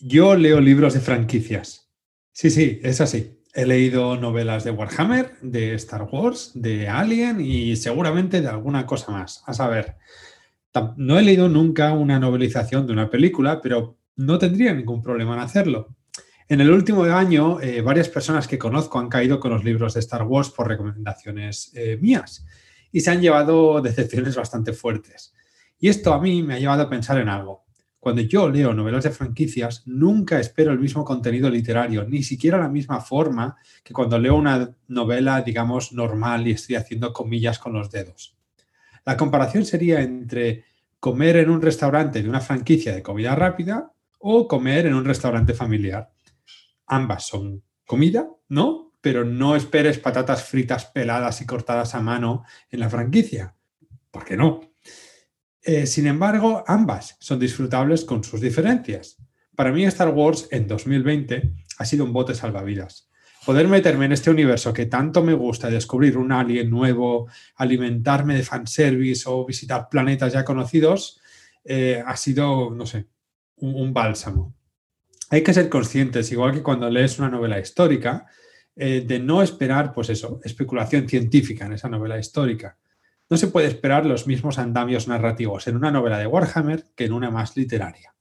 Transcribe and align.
Yo 0.00 0.36
leo 0.36 0.60
libros 0.60 0.94
de 0.94 1.00
franquicias. 1.00 1.90
Sí, 2.30 2.50
sí, 2.50 2.78
es 2.84 3.00
así. 3.00 3.42
He 3.52 3.66
leído 3.66 4.16
novelas 4.16 4.62
de 4.62 4.70
Warhammer, 4.70 5.32
de 5.42 5.74
Star 5.74 6.04
Wars, 6.04 6.52
de 6.54 6.88
Alien 6.88 7.40
y 7.40 7.74
seguramente 7.74 8.40
de 8.40 8.46
alguna 8.46 8.86
cosa 8.86 9.10
más. 9.10 9.42
A 9.46 9.54
saber, 9.54 9.96
no 10.96 11.18
he 11.18 11.22
leído 11.22 11.48
nunca 11.48 11.92
una 11.94 12.20
novelización 12.20 12.86
de 12.86 12.92
una 12.92 13.10
película, 13.10 13.60
pero 13.60 13.98
no 14.14 14.38
tendría 14.38 14.72
ningún 14.72 15.02
problema 15.02 15.34
en 15.34 15.40
hacerlo. 15.40 15.96
En 16.48 16.60
el 16.60 16.70
último 16.70 17.02
año, 17.02 17.60
eh, 17.60 17.80
varias 17.80 18.08
personas 18.08 18.46
que 18.46 18.56
conozco 18.56 19.00
han 19.00 19.08
caído 19.08 19.40
con 19.40 19.50
los 19.50 19.64
libros 19.64 19.94
de 19.94 20.00
Star 20.00 20.22
Wars 20.22 20.50
por 20.50 20.68
recomendaciones 20.68 21.72
eh, 21.74 21.98
mías 22.00 22.46
y 22.92 23.00
se 23.00 23.10
han 23.10 23.20
llevado 23.20 23.80
decepciones 23.82 24.36
bastante 24.36 24.72
fuertes. 24.72 25.34
Y 25.80 25.88
esto 25.88 26.14
a 26.14 26.20
mí 26.20 26.42
me 26.44 26.54
ha 26.54 26.58
llevado 26.60 26.84
a 26.84 26.88
pensar 26.88 27.18
en 27.18 27.28
algo. 27.28 27.67
Cuando 28.00 28.22
yo 28.22 28.48
leo 28.48 28.72
novelas 28.72 29.04
de 29.04 29.10
franquicias, 29.10 29.82
nunca 29.86 30.38
espero 30.38 30.72
el 30.72 30.78
mismo 30.78 31.04
contenido 31.04 31.50
literario, 31.50 32.04
ni 32.04 32.22
siquiera 32.22 32.58
la 32.58 32.68
misma 32.68 33.00
forma 33.00 33.56
que 33.82 33.92
cuando 33.92 34.18
leo 34.18 34.36
una 34.36 34.70
novela, 34.86 35.42
digamos, 35.42 35.92
normal 35.92 36.46
y 36.46 36.52
estoy 36.52 36.76
haciendo 36.76 37.12
comillas 37.12 37.58
con 37.58 37.72
los 37.72 37.90
dedos. 37.90 38.36
La 39.04 39.16
comparación 39.16 39.64
sería 39.64 40.00
entre 40.00 40.64
comer 41.00 41.36
en 41.38 41.50
un 41.50 41.60
restaurante 41.60 42.22
de 42.22 42.28
una 42.28 42.40
franquicia 42.40 42.94
de 42.94 43.02
comida 43.02 43.34
rápida 43.34 43.92
o 44.20 44.46
comer 44.46 44.86
en 44.86 44.94
un 44.94 45.04
restaurante 45.04 45.54
familiar. 45.54 46.12
Ambas 46.86 47.26
son 47.26 47.62
comida, 47.86 48.28
¿no? 48.48 48.92
Pero 49.00 49.24
no 49.24 49.56
esperes 49.56 49.98
patatas 49.98 50.44
fritas 50.44 50.86
peladas 50.86 51.40
y 51.40 51.46
cortadas 51.46 51.94
a 51.94 52.00
mano 52.00 52.44
en 52.70 52.80
la 52.80 52.90
franquicia. 52.90 53.54
¿Por 54.10 54.24
qué 54.24 54.36
no? 54.36 54.60
Eh, 55.62 55.86
sin 55.86 56.06
embargo, 56.06 56.64
ambas 56.66 57.16
son 57.20 57.38
disfrutables 57.38 58.04
con 58.04 58.22
sus 58.24 58.40
diferencias. 58.40 59.16
Para 59.54 59.72
mí 59.72 59.84
Star 59.84 60.10
Wars 60.10 60.48
en 60.50 60.68
2020 60.68 61.52
ha 61.78 61.84
sido 61.84 62.04
un 62.04 62.12
bote 62.12 62.34
salvavidas. 62.34 63.08
Poder 63.44 63.66
meterme 63.66 64.04
en 64.04 64.12
este 64.12 64.30
universo 64.30 64.72
que 64.72 64.86
tanto 64.86 65.22
me 65.22 65.32
gusta, 65.32 65.70
descubrir 65.70 66.18
un 66.18 66.32
alien 66.32 66.70
nuevo, 66.70 67.28
alimentarme 67.56 68.34
de 68.34 68.42
fanservice 68.42 69.24
o 69.26 69.46
visitar 69.46 69.88
planetas 69.88 70.34
ya 70.34 70.44
conocidos, 70.44 71.20
eh, 71.64 72.02
ha 72.04 72.16
sido, 72.16 72.70
no 72.70 72.86
sé, 72.86 73.06
un, 73.56 73.92
bálsamo. 73.92 74.54
Hay 75.30 75.42
que 75.42 75.54
ser 75.54 75.68
conscientes, 75.68 76.30
igual 76.30 76.52
que 76.52 76.62
cuando 76.62 76.88
lees 76.90 77.18
una 77.18 77.28
novela 77.28 77.58
histórica, 77.58 78.26
eh, 78.76 79.04
de 79.06 79.18
no 79.18 79.42
esperar, 79.42 79.92
pues 79.92 80.10
eso, 80.10 80.40
especulación 80.44 81.08
científica 81.08 81.66
en 81.66 81.72
esa 81.72 81.88
novela 81.88 82.18
histórica. 82.18 82.76
No 83.30 83.36
se 83.36 83.48
puede 83.48 83.66
esperar 83.66 84.06
los 84.06 84.26
mismos 84.26 84.58
andamios 84.58 85.06
narrativos 85.06 85.66
en 85.66 85.76
una 85.76 85.90
novela 85.90 86.18
de 86.18 86.26
Warhammer 86.26 86.86
que 86.96 87.04
en 87.04 87.12
una 87.12 87.30
más 87.30 87.56
literaria. 87.56 88.14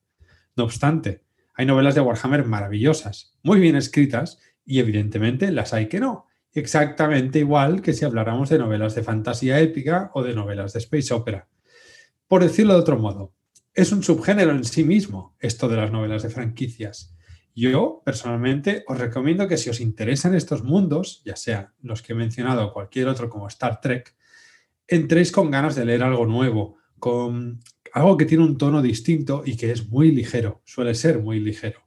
No 0.55 0.65
obstante, 0.65 1.23
hay 1.53 1.65
novelas 1.65 1.95
de 1.95 2.01
Warhammer 2.01 2.43
maravillosas, 2.43 3.37
muy 3.41 3.59
bien 3.59 3.77
escritas, 3.77 4.39
y 4.65 4.79
evidentemente 4.79 5.51
las 5.51 5.73
hay 5.73 5.87
que 5.87 6.01
no. 6.01 6.25
Exactamente 6.51 7.39
igual 7.39 7.81
que 7.81 7.93
si 7.93 8.03
habláramos 8.03 8.49
de 8.49 8.57
novelas 8.57 8.95
de 8.95 9.03
fantasía 9.03 9.59
épica 9.61 10.11
o 10.13 10.23
de 10.23 10.33
novelas 10.33 10.73
de 10.73 10.79
space 10.79 11.13
opera. 11.13 11.47
Por 12.27 12.43
decirlo 12.43 12.73
de 12.73 12.79
otro 12.79 12.97
modo, 12.97 13.33
es 13.73 13.93
un 13.93 14.03
subgénero 14.03 14.51
en 14.51 14.65
sí 14.65 14.83
mismo 14.83 15.37
esto 15.39 15.69
de 15.69 15.77
las 15.77 15.91
novelas 15.91 16.23
de 16.23 16.29
franquicias. 16.29 17.15
Yo, 17.55 18.01
personalmente, 18.03 18.83
os 18.87 18.97
recomiendo 18.97 19.47
que 19.47 19.57
si 19.57 19.69
os 19.69 19.79
interesan 19.79 20.35
estos 20.35 20.63
mundos, 20.63 21.21
ya 21.23 21.37
sea 21.37 21.73
los 21.81 22.01
que 22.01 22.11
he 22.11 22.15
mencionado 22.15 22.65
o 22.65 22.73
cualquier 22.73 23.07
otro 23.07 23.29
como 23.29 23.47
Star 23.47 23.79
Trek, 23.79 24.16
entréis 24.87 25.31
con 25.31 25.51
ganas 25.51 25.75
de 25.75 25.85
leer 25.85 26.03
algo 26.03 26.25
nuevo, 26.25 26.77
con 26.99 27.59
algo 27.93 28.17
que 28.17 28.25
tiene 28.25 28.43
un 28.43 28.57
tono 28.57 28.81
distinto 28.81 29.43
y 29.45 29.57
que 29.57 29.71
es 29.71 29.89
muy 29.89 30.11
ligero, 30.11 30.61
suele 30.65 30.93
ser 30.95 31.19
muy 31.19 31.39
ligero. 31.39 31.81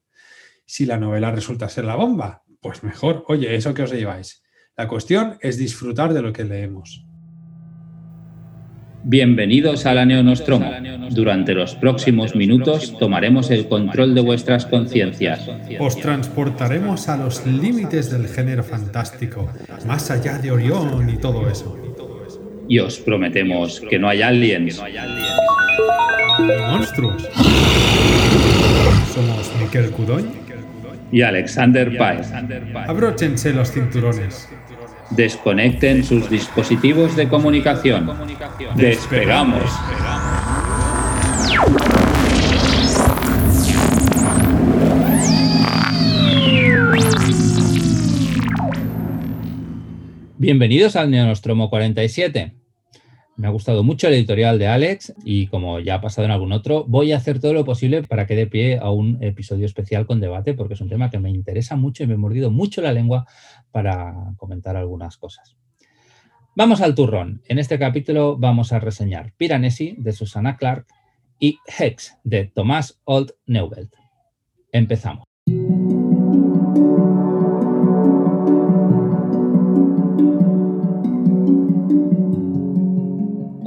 Si 0.66 0.86
la 0.86 0.98
novela 0.98 1.30
resulta 1.30 1.68
ser 1.68 1.84
la 1.84 1.96
bomba, 1.96 2.44
pues 2.60 2.82
mejor, 2.82 3.24
oye, 3.28 3.54
eso 3.54 3.74
que 3.74 3.82
os 3.82 3.92
lleváis. 3.92 4.42
La 4.76 4.86
cuestión 4.86 5.36
es 5.40 5.56
disfrutar 5.56 6.14
de 6.14 6.22
lo 6.22 6.32
que 6.32 6.44
leemos. 6.44 7.04
Bienvenidos 9.02 9.86
a 9.86 9.94
la 9.94 10.05
Neonostromo. 10.05 10.70
Durante 11.10 11.55
los 11.55 11.74
próximos 11.74 12.36
minutos 12.36 12.96
tomaremos 12.98 13.50
el 13.50 13.66
control 13.66 14.14
de 14.14 14.20
vuestras 14.20 14.66
conciencias. 14.66 15.48
Os 15.78 15.96
transportaremos 15.96 17.08
a 17.08 17.16
los 17.16 17.46
límites 17.46 18.10
del 18.10 18.28
género 18.28 18.62
fantástico, 18.62 19.50
más 19.86 20.10
allá 20.10 20.39
de 20.39 20.50
Orión 20.50 21.08
y 21.08 21.16
todo 21.16 21.48
eso. 21.48 21.89
Y 22.70 22.79
os 22.79 23.01
prometemos 23.01 23.83
que 23.91 23.98
no 23.98 24.08
hay 24.08 24.23
aliens. 24.23 24.81
monstruos. 26.69 27.29
Somos 29.13 29.53
Miquel 29.61 29.91
Cudoy 29.91 30.25
y 31.11 31.23
Alexander 31.23 31.98
Paez. 31.98 32.31
Abróchense 32.86 33.53
los 33.53 33.73
cinturones. 33.73 34.48
Desconecten 35.11 36.05
sus 36.05 36.31
dispositivos 36.31 37.17
de 37.17 37.29
comunicación. 37.29 38.08
Despegamos. 38.77 39.64
Bienvenidos 50.39 50.95
al 50.95 51.11
Neonostromo 51.11 51.69
47. 51.69 52.59
Me 53.40 53.46
ha 53.46 53.51
gustado 53.51 53.83
mucho 53.83 54.06
el 54.06 54.12
editorial 54.12 54.58
de 54.58 54.67
Alex 54.67 55.14
y 55.24 55.46
como 55.46 55.80
ya 55.80 55.95
ha 55.95 56.01
pasado 56.02 56.27
en 56.27 56.30
algún 56.30 56.52
otro, 56.52 56.84
voy 56.86 57.12
a 57.12 57.17
hacer 57.17 57.40
todo 57.40 57.55
lo 57.55 57.64
posible 57.64 58.02
para 58.02 58.27
que 58.27 58.36
dé 58.36 58.46
pie 58.46 58.77
a 58.77 58.90
un 58.90 59.17
episodio 59.23 59.64
especial 59.64 60.05
con 60.05 60.20
debate 60.20 60.52
porque 60.52 60.74
es 60.74 60.80
un 60.83 60.90
tema 60.90 61.08
que 61.08 61.18
me 61.18 61.30
interesa 61.30 61.74
mucho 61.74 62.02
y 62.02 62.06
me 62.06 62.14
he 62.14 62.18
mordido 62.18 62.51
mucho 62.51 62.83
la 62.83 62.92
lengua 62.92 63.27
para 63.70 64.34
comentar 64.36 64.77
algunas 64.77 65.17
cosas. 65.17 65.56
Vamos 66.55 66.83
al 66.83 66.95
turrón. 66.95 67.40
En 67.48 67.58
este 67.58 67.78
capítulo 67.78 68.36
vamos 68.36 68.74
a 68.74 68.78
reseñar 68.78 69.33
Piranesi 69.39 69.95
de 69.96 70.12
Susana 70.12 70.58
Clark 70.58 70.86
y 71.39 71.57
Hex 71.78 72.18
de 72.22 72.45
Tomás 72.45 73.01
Old 73.05 73.33
Neuvelt. 73.46 73.95
Empezamos. 74.70 75.30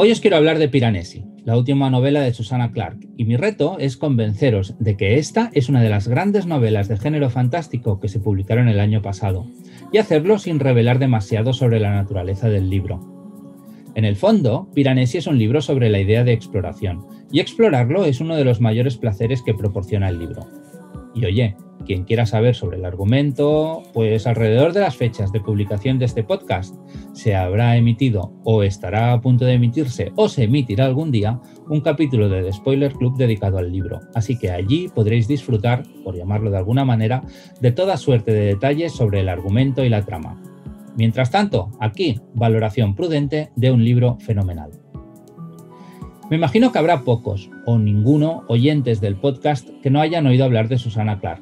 Hoy 0.04 0.12
os 0.12 0.20
quiero 0.20 0.36
hablar 0.36 0.60
de 0.60 0.68
Piranesi, 0.68 1.24
la 1.46 1.56
última 1.56 1.90
novela 1.90 2.20
de 2.20 2.34
Susana 2.34 2.74
Clark, 2.74 2.98
y 3.16 3.24
mi 3.24 3.38
reto 3.38 3.78
es 3.80 3.96
convenceros 3.96 4.76
de 4.78 4.98
que 4.98 5.18
esta 5.18 5.50
es 5.54 5.70
una 5.70 5.82
de 5.82 5.88
las 5.88 6.10
grandes 6.10 6.46
novelas 6.46 6.90
de 6.90 6.98
género 6.98 7.30
fantástico 7.30 8.02
que 8.02 8.10
se 8.10 8.20
publicaron 8.20 8.68
el 8.68 8.82
año 8.82 9.02
pasado, 9.02 9.48
y 9.94 10.00
hacerlo 10.00 10.40
sin 10.40 10.60
revelar 10.60 11.00
demasiado 11.00 11.54
sobre 11.54 11.80
la 11.80 11.94
naturaleza 11.94 12.50
del 12.50 12.70
libro. 12.70 13.00
En 13.96 14.04
el 14.04 14.18
fondo, 14.18 14.68
Piranesi 14.74 15.20
es 15.20 15.28
un 15.28 15.38
libro 15.38 15.62
sobre 15.62 15.90
la 15.90 16.02
idea 16.02 16.26
de 16.26 16.34
exploración, 16.34 17.06
y 17.32 17.40
explorarlo 17.40 18.04
es 18.04 18.20
uno 18.20 18.36
de 18.36 18.44
los 18.44 18.60
mayores 18.60 18.98
placeres 18.98 19.42
que 19.42 19.54
proporciona 19.54 20.10
el 20.10 20.20
libro. 20.20 20.50
Y 21.16 21.24
oye, 21.24 21.56
quien 21.84 22.04
quiera 22.04 22.26
saber 22.26 22.56
sobre 22.56 22.78
el 22.78 22.86
argumento, 22.86 23.84
pues 23.94 24.28
alrededor 24.28 24.74
de 24.74 24.82
las 24.82 24.96
fechas 24.96 25.32
de 25.32 25.40
publicación 25.40 26.00
de 26.00 26.06
este 26.06 26.24
podcast 26.24 26.76
se 27.14 27.36
habrá 27.36 27.78
emitido 27.78 28.34
o 28.44 28.64
estará 28.64 29.14
a 29.14 29.22
punto 29.22 29.46
de 29.46 29.54
emitirse 29.54 30.12
o 30.16 30.30
se 30.30 30.44
emitirá 30.44 30.86
algún 30.86 31.12
día 31.12 31.40
un 31.70 31.82
capítulo 31.82 32.30
de 32.30 32.44
The 32.44 32.54
Spoiler 32.54 32.94
Club 32.94 33.18
dedicado 33.18 33.58
al 33.58 33.72
libro. 33.72 34.02
Así 34.14 34.38
que 34.38 34.52
allí 34.52 34.90
podréis 34.94 35.28
disfrutar, 35.28 35.84
por 36.04 36.16
llamarlo 36.16 36.52
de 36.52 36.58
alguna 36.58 36.86
manera, 36.86 37.24
de 37.62 37.72
toda 37.72 37.98
suerte 37.98 38.34
de 38.34 38.46
detalles 38.46 38.94
sobre 38.94 39.22
el 39.22 39.30
argumento 39.30 39.84
y 39.84 39.90
la 39.90 40.04
trama. 40.04 40.42
Mientras 40.96 41.32
tanto, 41.32 41.72
aquí, 41.80 42.20
valoración 42.34 42.96
prudente 42.96 43.50
de 43.56 43.72
un 43.72 43.84
libro 43.84 44.18
fenomenal. 44.20 44.72
Me 46.30 46.38
imagino 46.38 46.72
que 46.72 46.80
habrá 46.80 47.02
pocos 47.02 47.50
o 47.66 47.78
ninguno 47.78 48.44
oyentes 48.48 49.02
del 49.02 49.16
podcast 49.16 49.70
que 49.82 49.90
no 49.90 50.00
hayan 50.02 50.26
oído 50.26 50.46
hablar 50.46 50.68
de 50.68 50.78
Susana 50.78 51.20
Clark. 51.20 51.42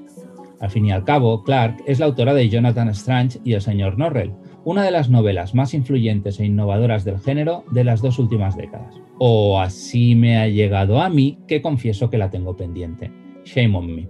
Al 0.61 0.69
fin 0.69 0.85
y 0.85 0.91
al 0.91 1.03
cabo, 1.03 1.43
Clark 1.43 1.83
es 1.87 1.99
la 1.99 2.05
autora 2.05 2.35
de 2.35 2.47
Jonathan 2.47 2.89
Strange 2.89 3.39
y 3.43 3.53
El 3.53 3.61
señor 3.61 3.97
Norrell, 3.97 4.33
una 4.63 4.83
de 4.83 4.91
las 4.91 5.09
novelas 5.09 5.55
más 5.55 5.73
influyentes 5.73 6.39
e 6.39 6.45
innovadoras 6.45 7.03
del 7.03 7.19
género 7.19 7.65
de 7.71 7.83
las 7.83 8.01
dos 8.01 8.19
últimas 8.19 8.55
décadas. 8.55 9.01
O 9.17 9.59
así 9.59 10.13
me 10.13 10.37
ha 10.37 10.47
llegado 10.47 11.01
a 11.01 11.09
mí, 11.09 11.39
que 11.47 11.63
confieso 11.63 12.11
que 12.11 12.19
la 12.19 12.29
tengo 12.29 12.55
pendiente. 12.55 13.11
Shame 13.43 13.75
on 13.75 13.95
me. 13.95 14.07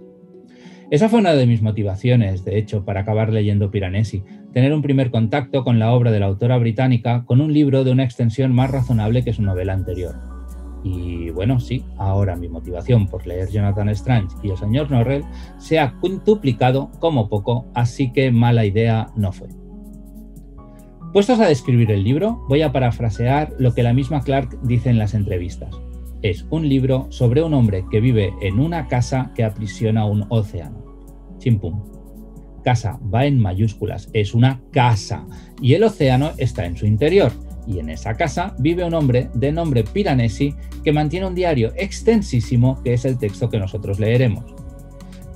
Esa 0.90 1.08
fue 1.08 1.20
una 1.20 1.32
de 1.32 1.46
mis 1.46 1.62
motivaciones, 1.62 2.44
de 2.44 2.58
hecho, 2.58 2.84
para 2.84 3.00
acabar 3.00 3.32
leyendo 3.32 3.70
Piranesi, 3.70 4.22
tener 4.52 4.74
un 4.74 4.82
primer 4.82 5.10
contacto 5.10 5.64
con 5.64 5.78
la 5.78 5.90
obra 5.92 6.10
de 6.10 6.20
la 6.20 6.26
autora 6.26 6.58
británica 6.58 7.24
con 7.24 7.40
un 7.40 7.54
libro 7.54 7.82
de 7.82 7.92
una 7.92 8.04
extensión 8.04 8.54
más 8.54 8.70
razonable 8.70 9.24
que 9.24 9.32
su 9.32 9.40
novela 9.40 9.72
anterior. 9.72 10.31
Y 10.84 11.30
bueno, 11.30 11.60
sí, 11.60 11.84
ahora 11.96 12.34
mi 12.34 12.48
motivación 12.48 13.06
por 13.06 13.26
leer 13.26 13.48
Jonathan 13.50 13.88
Strange 13.90 14.34
y 14.42 14.50
el 14.50 14.56
señor 14.56 14.90
Norrell 14.90 15.24
se 15.58 15.78
ha 15.78 15.94
quintuplicado 16.00 16.90
como 16.98 17.28
poco, 17.28 17.66
así 17.74 18.12
que 18.12 18.32
mala 18.32 18.64
idea 18.64 19.08
no 19.14 19.32
fue. 19.32 19.48
Puestos 21.12 21.38
a 21.40 21.46
describir 21.46 21.90
el 21.90 22.04
libro, 22.04 22.42
voy 22.48 22.62
a 22.62 22.72
parafrasear 22.72 23.52
lo 23.58 23.74
que 23.74 23.82
la 23.82 23.92
misma 23.92 24.22
Clark 24.22 24.58
dice 24.62 24.90
en 24.90 24.98
las 24.98 25.14
entrevistas. 25.14 25.70
es 26.22 26.46
un 26.50 26.68
libro 26.68 27.08
sobre 27.10 27.42
un 27.42 27.52
hombre 27.52 27.84
que 27.90 28.00
vive 28.00 28.32
en 28.40 28.60
una 28.60 28.86
casa 28.86 29.32
que 29.34 29.44
aprisiona 29.44 30.06
un 30.06 30.24
océano. 30.28 30.82
Chimpum. 31.38 31.82
Casa 32.62 33.00
va 33.12 33.26
en 33.26 33.40
mayúsculas, 33.40 34.08
es 34.12 34.32
una 34.34 34.60
casa 34.70 35.26
y 35.60 35.74
el 35.74 35.82
océano 35.82 36.30
está 36.38 36.64
en 36.64 36.76
su 36.76 36.86
interior. 36.86 37.32
Y 37.66 37.78
en 37.78 37.90
esa 37.90 38.14
casa 38.14 38.54
vive 38.58 38.84
un 38.84 38.94
hombre 38.94 39.30
de 39.34 39.52
nombre 39.52 39.84
Piranesi 39.84 40.54
que 40.82 40.92
mantiene 40.92 41.26
un 41.26 41.34
diario 41.34 41.72
extensísimo 41.76 42.82
que 42.82 42.94
es 42.94 43.04
el 43.04 43.18
texto 43.18 43.48
que 43.48 43.58
nosotros 43.58 43.98
leeremos. 43.98 44.44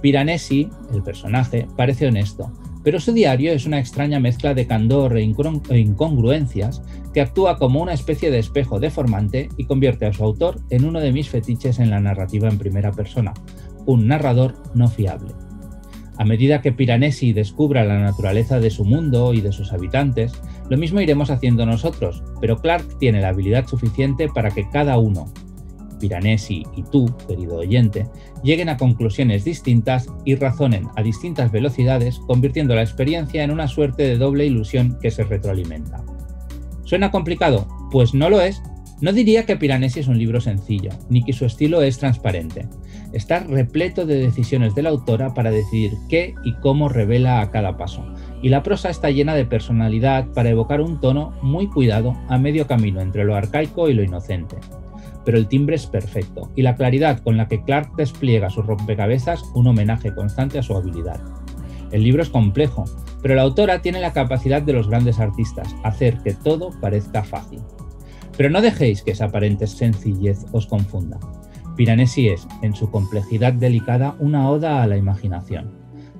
Piranesi, 0.01 0.69
el 0.93 1.03
personaje, 1.03 1.67
parece 1.77 2.07
honesto, 2.07 2.53
pero 2.87 3.01
su 3.01 3.13
diario 3.13 3.53
es 3.53 3.67
una 3.67 3.81
extraña 3.81 4.21
mezcla 4.21 4.55
de 4.55 4.67
candor 4.67 5.19
e, 5.19 5.23
e 5.23 5.79
incongruencias 5.79 6.83
que 7.13 7.21
actúa 7.21 7.59
como 7.59 7.83
una 7.83 7.93
especie 7.93 8.31
de 8.31 8.39
espejo 8.39 8.79
deformante 8.79 9.49
y 9.57 9.65
convierte 9.65 10.07
a 10.07 10.13
su 10.13 10.23
autor 10.23 10.61
en 10.71 10.85
uno 10.85 11.01
de 11.01 11.13
mis 11.13 11.29
fetiches 11.29 11.81
en 11.81 11.91
la 11.91 11.99
narrativa 11.99 12.49
en 12.49 12.59
primera 12.59 12.93
persona, 12.93 13.35
un 13.87 14.07
narrador 14.07 14.55
no 14.75 14.89
fiable. 14.89 15.33
A 16.19 16.25
medida 16.25 16.63
que 16.63 16.73
Piranesi 16.73 17.33
descubra 17.33 17.85
la 17.85 17.99
naturaleza 17.99 18.59
de 18.59 18.71
su 18.71 18.85
mundo 18.85 19.35
y 19.35 19.41
de 19.41 19.53
sus 19.53 19.73
habitantes, 19.73 20.33
lo 20.71 20.79
mismo 20.79 21.01
iremos 21.01 21.31
haciendo 21.31 21.67
nosotros, 21.67 22.23
pero 22.41 22.59
Clark 22.59 22.99
tiene 22.99 23.21
la 23.21 23.29
habilidad 23.29 23.67
suficiente 23.67 24.29
para 24.29 24.51
que 24.51 24.69
cada 24.71 24.99
uno, 24.99 25.33
Piranesi 26.01 26.65
y 26.75 26.83
tú, 26.85 27.07
querido 27.29 27.57
oyente, 27.57 28.07
lleguen 28.43 28.69
a 28.69 28.77
conclusiones 28.77 29.45
distintas 29.45 30.09
y 30.25 30.35
razonen 30.35 30.89
a 30.97 31.03
distintas 31.03 31.53
velocidades, 31.53 32.19
convirtiendo 32.21 32.75
la 32.75 32.83
experiencia 32.83 33.45
en 33.45 33.51
una 33.51 33.69
suerte 33.69 34.05
de 34.05 34.19
doble 34.19 34.47
ilusión 34.47 34.99
que 35.01 35.11
se 35.11 35.25
retroalimenta. 35.25 36.03
¿Suena 36.85 37.11
complicado? 37.11 37.67
Pues 37.91 38.15
no 38.15 38.31
lo 38.31 38.41
es. 38.41 38.63
No 39.01 39.13
diría 39.13 39.45
que 39.45 39.57
Piranesi 39.57 40.01
es 40.01 40.09
un 40.09 40.19
libro 40.19 40.41
sencillo, 40.41 40.91
ni 41.11 41.23
que 41.23 41.33
su 41.33 41.45
estilo 41.45 41.83
es 41.83 41.99
transparente. 41.99 42.67
Está 43.17 43.41
repleto 43.41 44.05
de 44.05 44.17
decisiones 44.19 44.75
de 44.75 44.83
la 44.83 44.91
autora 44.91 45.33
para 45.33 45.51
decidir 45.51 45.95
qué 46.11 46.35
y 46.45 46.53
cómo 46.57 46.91
revela 46.91 47.41
a 47.41 47.51
cada 47.51 47.79
paso, 47.79 48.05
y 48.43 48.51
la 48.51 48.63
prosa 48.63 48.91
está 48.91 49.11
llena 49.11 49.35
de 49.35 49.47
personalidad 49.47 50.27
para 50.35 50.51
evocar 50.51 50.83
un 50.83 51.01
tono 51.01 51.33
muy 51.41 51.67
cuidado 51.67 52.15
a 52.29 52.37
medio 52.37 52.67
camino 52.67 53.01
entre 53.01 53.25
lo 53.25 53.35
arcaico 53.35 53.89
y 53.89 53.95
lo 53.95 54.03
inocente 54.03 54.57
pero 55.25 55.39
el 55.39 55.49
timbre 55.49 55.75
es 55.77 55.87
perfecto 55.87 56.51
y 56.55 56.63
la 56.63 56.77
claridad 56.77 57.19
con 57.19 57.39
la 57.39 57.49
que 57.49 57.65
Clark 57.65 57.97
despliega 57.97 58.51
sus 58.51 58.67
rompecabezas 58.67 59.43
un 59.55 59.67
homenaje 59.67 60.15
constante 60.15 60.59
a 60.59 60.63
su 60.63 60.77
habilidad. 60.77 61.21
El 61.91 62.05
libro 62.05 62.23
es 62.23 62.29
complejo, 62.29 62.85
pero 63.23 63.35
la 63.35 63.43
autora 63.43 63.81
tiene 63.83 64.01
la 64.01 64.13
capacidad 64.13 64.63
de 64.63 64.75
los 64.75 64.89
grandes 64.89 65.19
artistas, 65.19 65.75
hacer 65.83 66.19
que 66.19 66.35
todo 66.35 66.71
parezca 66.81 67.25
fácil. 67.25 67.61
Pero 68.37 68.51
no 68.51 68.61
dejéis 68.61 69.03
que 69.03 69.11
esa 69.11 69.25
aparente 69.25 69.67
sencillez 69.67 70.45
os 70.53 70.67
confunda. 70.67 71.19
Piranesi 71.77 72.29
es, 72.29 72.49
en 72.63 72.75
su 72.75 72.91
complejidad 72.91 73.53
delicada, 73.53 74.17
una 74.19 74.51
oda 74.51 74.83
a 74.83 74.87
la 74.87 74.97
imaginación. 74.97 75.71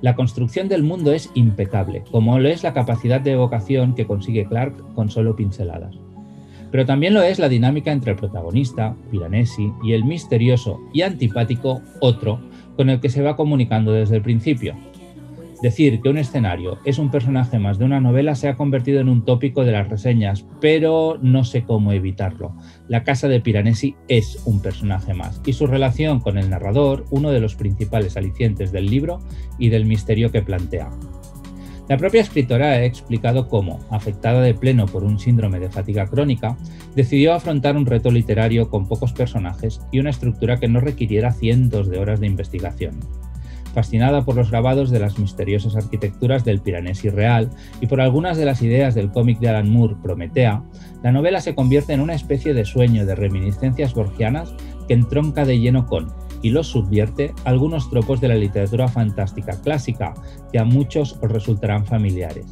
La 0.03 0.15
construcción 0.15 0.69
del 0.69 0.83
mundo 0.83 1.13
es 1.13 1.31
impecable, 1.35 2.05
como 2.11 2.39
lo 2.39 2.49
es 2.49 2.63
la 2.63 2.75
capacidad 2.75 3.21
de 3.21 3.33
evocación 3.33 3.95
que 3.95 4.07
consigue 4.07 4.47
Clark 4.47 4.95
con 4.95 5.09
solo 5.09 5.35
pinceladas. 5.35 5.97
Pero 6.71 6.85
también 6.85 7.15
lo 7.15 7.23
es 7.23 7.39
la 7.39 7.49
dinámica 7.49 7.93
entre 7.93 8.13
el 8.13 8.19
protagonista, 8.19 8.95
Piranesi, 9.11 9.73
y 9.83 9.93
el 9.93 10.05
misterioso 10.05 10.81
y 10.93 11.03
antipático 11.03 11.81
otro 12.01 12.41
con 12.77 12.91
el 12.91 13.01
que 13.01 13.09
se 13.09 13.23
va 13.23 13.37
comunicando 13.37 13.93
desde 13.93 14.17
el 14.17 14.23
principio. 14.23 14.75
Decir 15.63 16.01
que 16.03 16.11
un 16.11 16.19
escenario 16.19 16.79
es 16.85 16.99
un 16.99 17.11
personaje 17.11 17.59
más 17.59 17.79
de 17.79 17.87
una 17.87 18.01
novela 18.01 18.35
se 18.35 18.49
ha 18.49 18.57
convertido 18.57 19.01
en 19.01 19.09
un 19.09 19.25
tópico 19.25 19.65
de 19.65 19.73
las 19.73 19.89
reseñas, 19.89 20.47
pero 20.61 21.19
no 21.23 21.45
sé 21.45 21.65
cómo 21.65 21.93
evitarlo. 21.93 22.55
La 22.89 23.05
casa 23.05 23.27
de 23.29 23.41
Piranesi 23.41 23.97
es 24.07 24.43
un 24.45 24.61
personaje 24.61 25.15
más 25.15 25.41
y 25.47 25.55
su 25.55 25.67
relación 25.67 26.21
con 26.21 26.37
el 26.37 26.51
narrador 26.51 27.07
uno 27.11 27.31
de 27.31 27.41
los 27.41 27.55
principales 27.55 28.19
alicientes 28.19 28.71
del 28.71 28.87
libro 28.87 29.21
y 29.59 29.71
del 29.71 29.87
misterio 29.87 30.31
que 30.31 30.43
plantea. 30.43 30.91
La 31.89 31.97
propia 31.97 32.21
escritora 32.21 32.73
ha 32.73 32.85
explicado 32.85 33.49
cómo, 33.49 33.79
afectada 33.91 34.43
de 34.43 34.55
pleno 34.55 34.87
por 34.87 35.05
un 35.05 35.21
síndrome 35.21 35.61
de 35.61 35.71
fatiga 35.71 36.07
crónica, 36.07 36.59
decidió 36.97 37.33
afrontar 37.33 37.77
un 37.77 37.87
reto 37.87 38.11
literario 38.11 38.69
con 38.69 38.89
pocos 38.89 39.13
personajes 39.13 39.81
y 39.93 40.01
una 40.01 40.11
estructura 40.11 40.59
que 40.59 40.69
no 40.69 40.81
requiriera 40.81 41.33
cientos 41.33 41.89
de 41.89 41.99
horas 41.99 42.19
de 42.19 42.27
investigación. 42.27 42.99
Fascinada 43.77 44.25
por 44.25 44.37
los 44.37 44.51
grabados 44.51 44.89
de 44.89 45.01
las 45.01 45.19
misteriosas 45.19 45.77
arquitecturas 45.77 46.47
del 46.47 46.63
Piranesi 46.63 47.11
real 47.11 47.51
y 47.79 47.87
por 47.87 48.01
algunas 48.01 48.39
de 48.39 48.47
las 48.47 48.63
ideas 48.63 48.95
del 48.95 49.11
cómic 49.11 49.39
de 49.39 49.51
Alan 49.51 49.69
Moore, 49.69 49.97
Prometea, 50.03 50.63
la 51.03 51.13
novela 51.13 51.43
se 51.43 51.55
convierte 51.55 51.93
en 51.93 52.01
una 52.01 52.15
especie 52.15 52.55
de 52.55 52.65
sueño 52.65 53.05
de 53.05 53.15
reminiscencias 53.15 53.93
borgianas 53.93 54.55
que 54.89 54.95
entronca 54.95 55.45
de 55.45 55.59
lleno 55.59 55.85
con, 55.85 56.09
y 56.41 56.49
los 56.49 56.69
subvierte 56.69 57.35
algunos 57.45 57.91
tropos 57.91 58.19
de 58.19 58.29
la 58.29 58.37
literatura 58.37 58.89
fantástica 58.89 59.61
clásica 59.61 60.15
que 60.51 60.59
a 60.59 60.65
muchos 60.65 61.19
os 61.21 61.31
resultarán 61.31 61.85
familiares. 61.85 62.47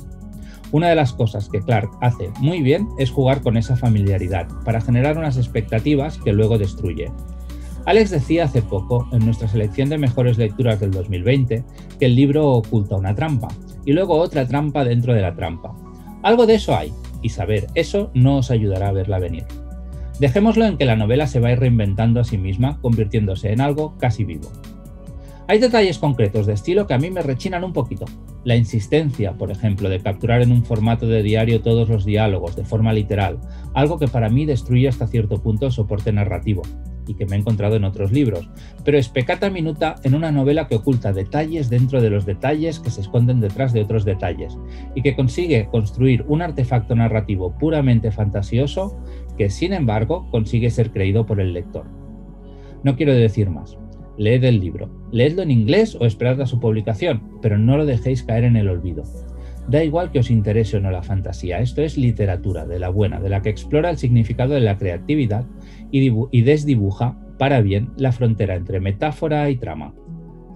Una 0.73 0.91
de 0.91 0.94
las 0.94 1.15
cosas 1.15 1.49
que 1.49 1.62
Clark 1.62 1.88
hace 2.03 2.29
muy 2.38 2.61
bien 2.61 2.87
es 2.99 3.11
jugar 3.11 3.41
con 3.41 3.56
esa 3.56 3.76
familiaridad 3.76 4.47
para 4.67 4.82
generar 4.82 5.17
unas 5.17 5.38
expectativas 5.38 6.19
que 6.19 6.35
luego 6.35 6.59
destruye. 6.59 7.11
Alex 7.86 8.10
decía 8.10 8.44
hace 8.44 8.62
poco, 8.62 9.06
en 9.12 9.26
nuestra 9.26 9.46
selección 9.46 9.90
de 9.90 9.98
mejores 9.98 10.38
lecturas 10.38 10.81
del 10.81 10.90
2020, 10.90 11.64
que 11.98 12.06
el 12.06 12.16
libro 12.16 12.50
oculta 12.50 12.96
una 12.96 13.14
trampa, 13.14 13.48
y 13.84 13.92
luego 13.92 14.14
otra 14.14 14.46
trampa 14.46 14.84
dentro 14.84 15.12
de 15.12 15.20
la 15.20 15.34
trampa. 15.34 15.76
Algo 16.22 16.46
de 16.46 16.54
eso 16.54 16.75
hay, 16.75 16.92
y 17.20 17.28
saber 17.28 17.66
eso 17.75 18.10
no 18.14 18.38
os 18.38 18.50
ayudará 18.50 18.88
a 18.88 18.92
verla 18.92 19.19
venir. 19.19 19.44
Dejémoslo 20.19 20.64
en 20.64 20.78
que 20.78 20.86
la 20.86 20.96
novela 20.96 21.26
se 21.26 21.40
va 21.40 21.48
a 21.48 21.52
ir 21.52 21.60
reinventando 21.60 22.20
a 22.20 22.25
sí 22.25 22.38
misma, 22.38 22.81
convirtiéndose 22.81 23.52
en 23.52 23.60
algo 23.60 23.98
casi 23.98 24.25
vivo. 24.25 24.50
Hay 25.46 25.58
detalles 25.58 25.98
concretos 25.98 26.46
de 26.46 26.54
estilo 26.54 26.87
que 26.87 26.94
a 26.94 26.98
mí 26.98 27.10
me 27.10 27.20
rechinan 27.20 27.64
un 27.64 27.75
poquito. 27.75 28.06
La 28.44 28.56
insistencia, 28.56 29.32
por 29.34 29.50
ejemplo, 29.50 29.90
de 29.90 30.00
capturar 30.00 30.40
en 30.40 30.52
un 30.52 30.64
formato 30.64 31.06
de 31.06 31.22
diario 31.22 31.60
todos 31.60 31.90
los 31.90 32.06
diálogos 32.06 32.56
de 32.56 32.64
forma 32.64 32.94
literal, 32.94 33.38
algo 33.75 33.98
que 33.98 34.08
para 34.08 34.30
mí 34.30 34.46
destruye 34.46 34.88
hasta 34.88 35.06
cierto 35.06 35.42
punto 35.42 35.66
el 35.66 35.72
soporte 35.72 36.12
narrativo 36.12 36.62
y 37.06 37.14
que 37.14 37.26
me 37.26 37.36
he 37.36 37.38
encontrado 37.38 37.76
en 37.76 37.84
otros 37.84 38.12
libros, 38.12 38.48
pero 38.84 38.98
es 38.98 39.08
pecata 39.08 39.50
minuta 39.50 39.96
en 40.02 40.14
una 40.14 40.32
novela 40.32 40.68
que 40.68 40.76
oculta 40.76 41.12
detalles 41.12 41.70
dentro 41.70 42.00
de 42.00 42.10
los 42.10 42.26
detalles 42.26 42.80
que 42.80 42.90
se 42.90 43.00
esconden 43.00 43.40
detrás 43.40 43.72
de 43.72 43.82
otros 43.82 44.04
detalles 44.04 44.56
y 44.94 45.02
que 45.02 45.16
consigue 45.16 45.68
construir 45.70 46.24
un 46.28 46.42
artefacto 46.42 46.94
narrativo 46.94 47.56
puramente 47.58 48.10
fantasioso 48.10 48.98
que 49.36 49.50
sin 49.50 49.72
embargo 49.72 50.28
consigue 50.30 50.70
ser 50.70 50.90
creído 50.90 51.26
por 51.26 51.40
el 51.40 51.52
lector. 51.52 51.86
No 52.82 52.96
quiero 52.96 53.14
decir 53.14 53.50
más. 53.50 53.78
Leed 54.16 54.44
el 54.44 54.60
libro, 54.60 54.90
leedlo 55.10 55.42
en 55.42 55.50
inglés 55.50 55.96
o 55.98 56.06
esperad 56.06 56.40
a 56.40 56.46
su 56.46 56.60
publicación, 56.60 57.38
pero 57.42 57.58
no 57.58 57.76
lo 57.76 57.84
dejéis 57.84 58.22
caer 58.22 58.44
en 58.44 58.56
el 58.56 58.68
olvido. 58.68 59.02
Da 59.68 59.83
igual 59.83 60.11
que 60.12 60.18
os 60.18 60.30
interese 60.30 60.76
o 60.76 60.80
no 60.80 60.90
la 60.90 61.02
fantasía, 61.02 61.61
esto 61.61 61.80
es 61.83 61.97
literatura, 61.97 62.66
de 62.66 62.78
la 62.78 62.90
buena, 62.90 63.21
de 63.21 63.30
la 63.30 63.40
que 63.40 63.49
explora 63.49 63.90
el 63.90 63.97
significado 63.97 64.54
de 64.54 64.61
la 64.61 64.76
creatividad 64.76 65.47
y, 65.90 66.42
desdibuja, 66.42 67.16
para 67.38 67.61
bien, 67.61 67.90
la 67.97 68.12
frontera 68.12 68.56
entre 68.56 68.80
metáfora 68.80 69.49
y 69.49 69.56
trama. 69.56 69.94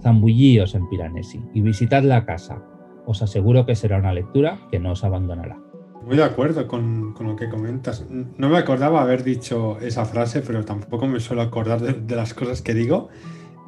Zambullíos 0.01 0.75
en 0.75 0.87
Piranesi 0.89 1.41
y 1.53 1.61
visitad 1.61 2.03
la 2.03 2.25
casa. 2.25 2.63
Os 3.05 3.21
aseguro 3.21 3.65
que 3.65 3.75
será 3.75 3.97
una 3.97 4.13
lectura 4.13 4.59
que 4.71 4.79
no 4.79 4.91
os 4.91 5.03
abandonará. 5.03 5.57
Muy 6.05 6.15
de 6.15 6.23
acuerdo 6.23 6.67
con, 6.67 7.13
lo 7.19 7.35
que 7.35 7.49
comentas. 7.49 8.05
No 8.09 8.49
me 8.49 8.57
acordaba 8.57 9.01
haber 9.01 9.23
dicho 9.23 9.79
esa 9.79 10.05
frase, 10.05 10.41
pero 10.41 10.63
tampoco 10.63 11.07
me 11.07 11.19
suelo 11.19 11.41
acordar 11.41 11.81
de, 11.81 12.15
las 12.15 12.33
cosas 12.33 12.61
que 12.61 12.73
digo. 12.73 13.09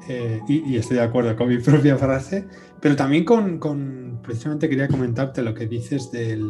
Eh, 0.07 0.39
y, 0.47 0.75
estoy 0.77 0.97
de 0.97 1.03
acuerdo 1.03 1.35
con 1.35 1.49
mi 1.49 1.57
propia 1.59 1.97
frase, 1.97 2.47
pero 2.81 2.95
también 2.95 3.23
con, 3.23 4.19
precisamente 4.23 4.67
quería 4.67 4.87
comentarte 4.87 5.43
lo 5.43 5.53
que 5.53 5.67
dices 5.67 6.11
del, 6.11 6.49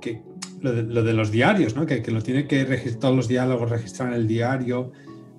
que, 0.00 0.22
lo, 0.60 0.72
de, 0.72 1.12
los 1.12 1.30
diarios, 1.30 1.76
¿no? 1.76 1.84
que, 1.86 2.02
lo 2.10 2.22
tiene 2.22 2.46
que 2.46 2.64
registrar, 2.64 3.12
los 3.12 3.28
diálogos 3.28 3.70
registrar 3.70 4.08
en 4.08 4.14
el 4.14 4.26
diario, 4.26 4.92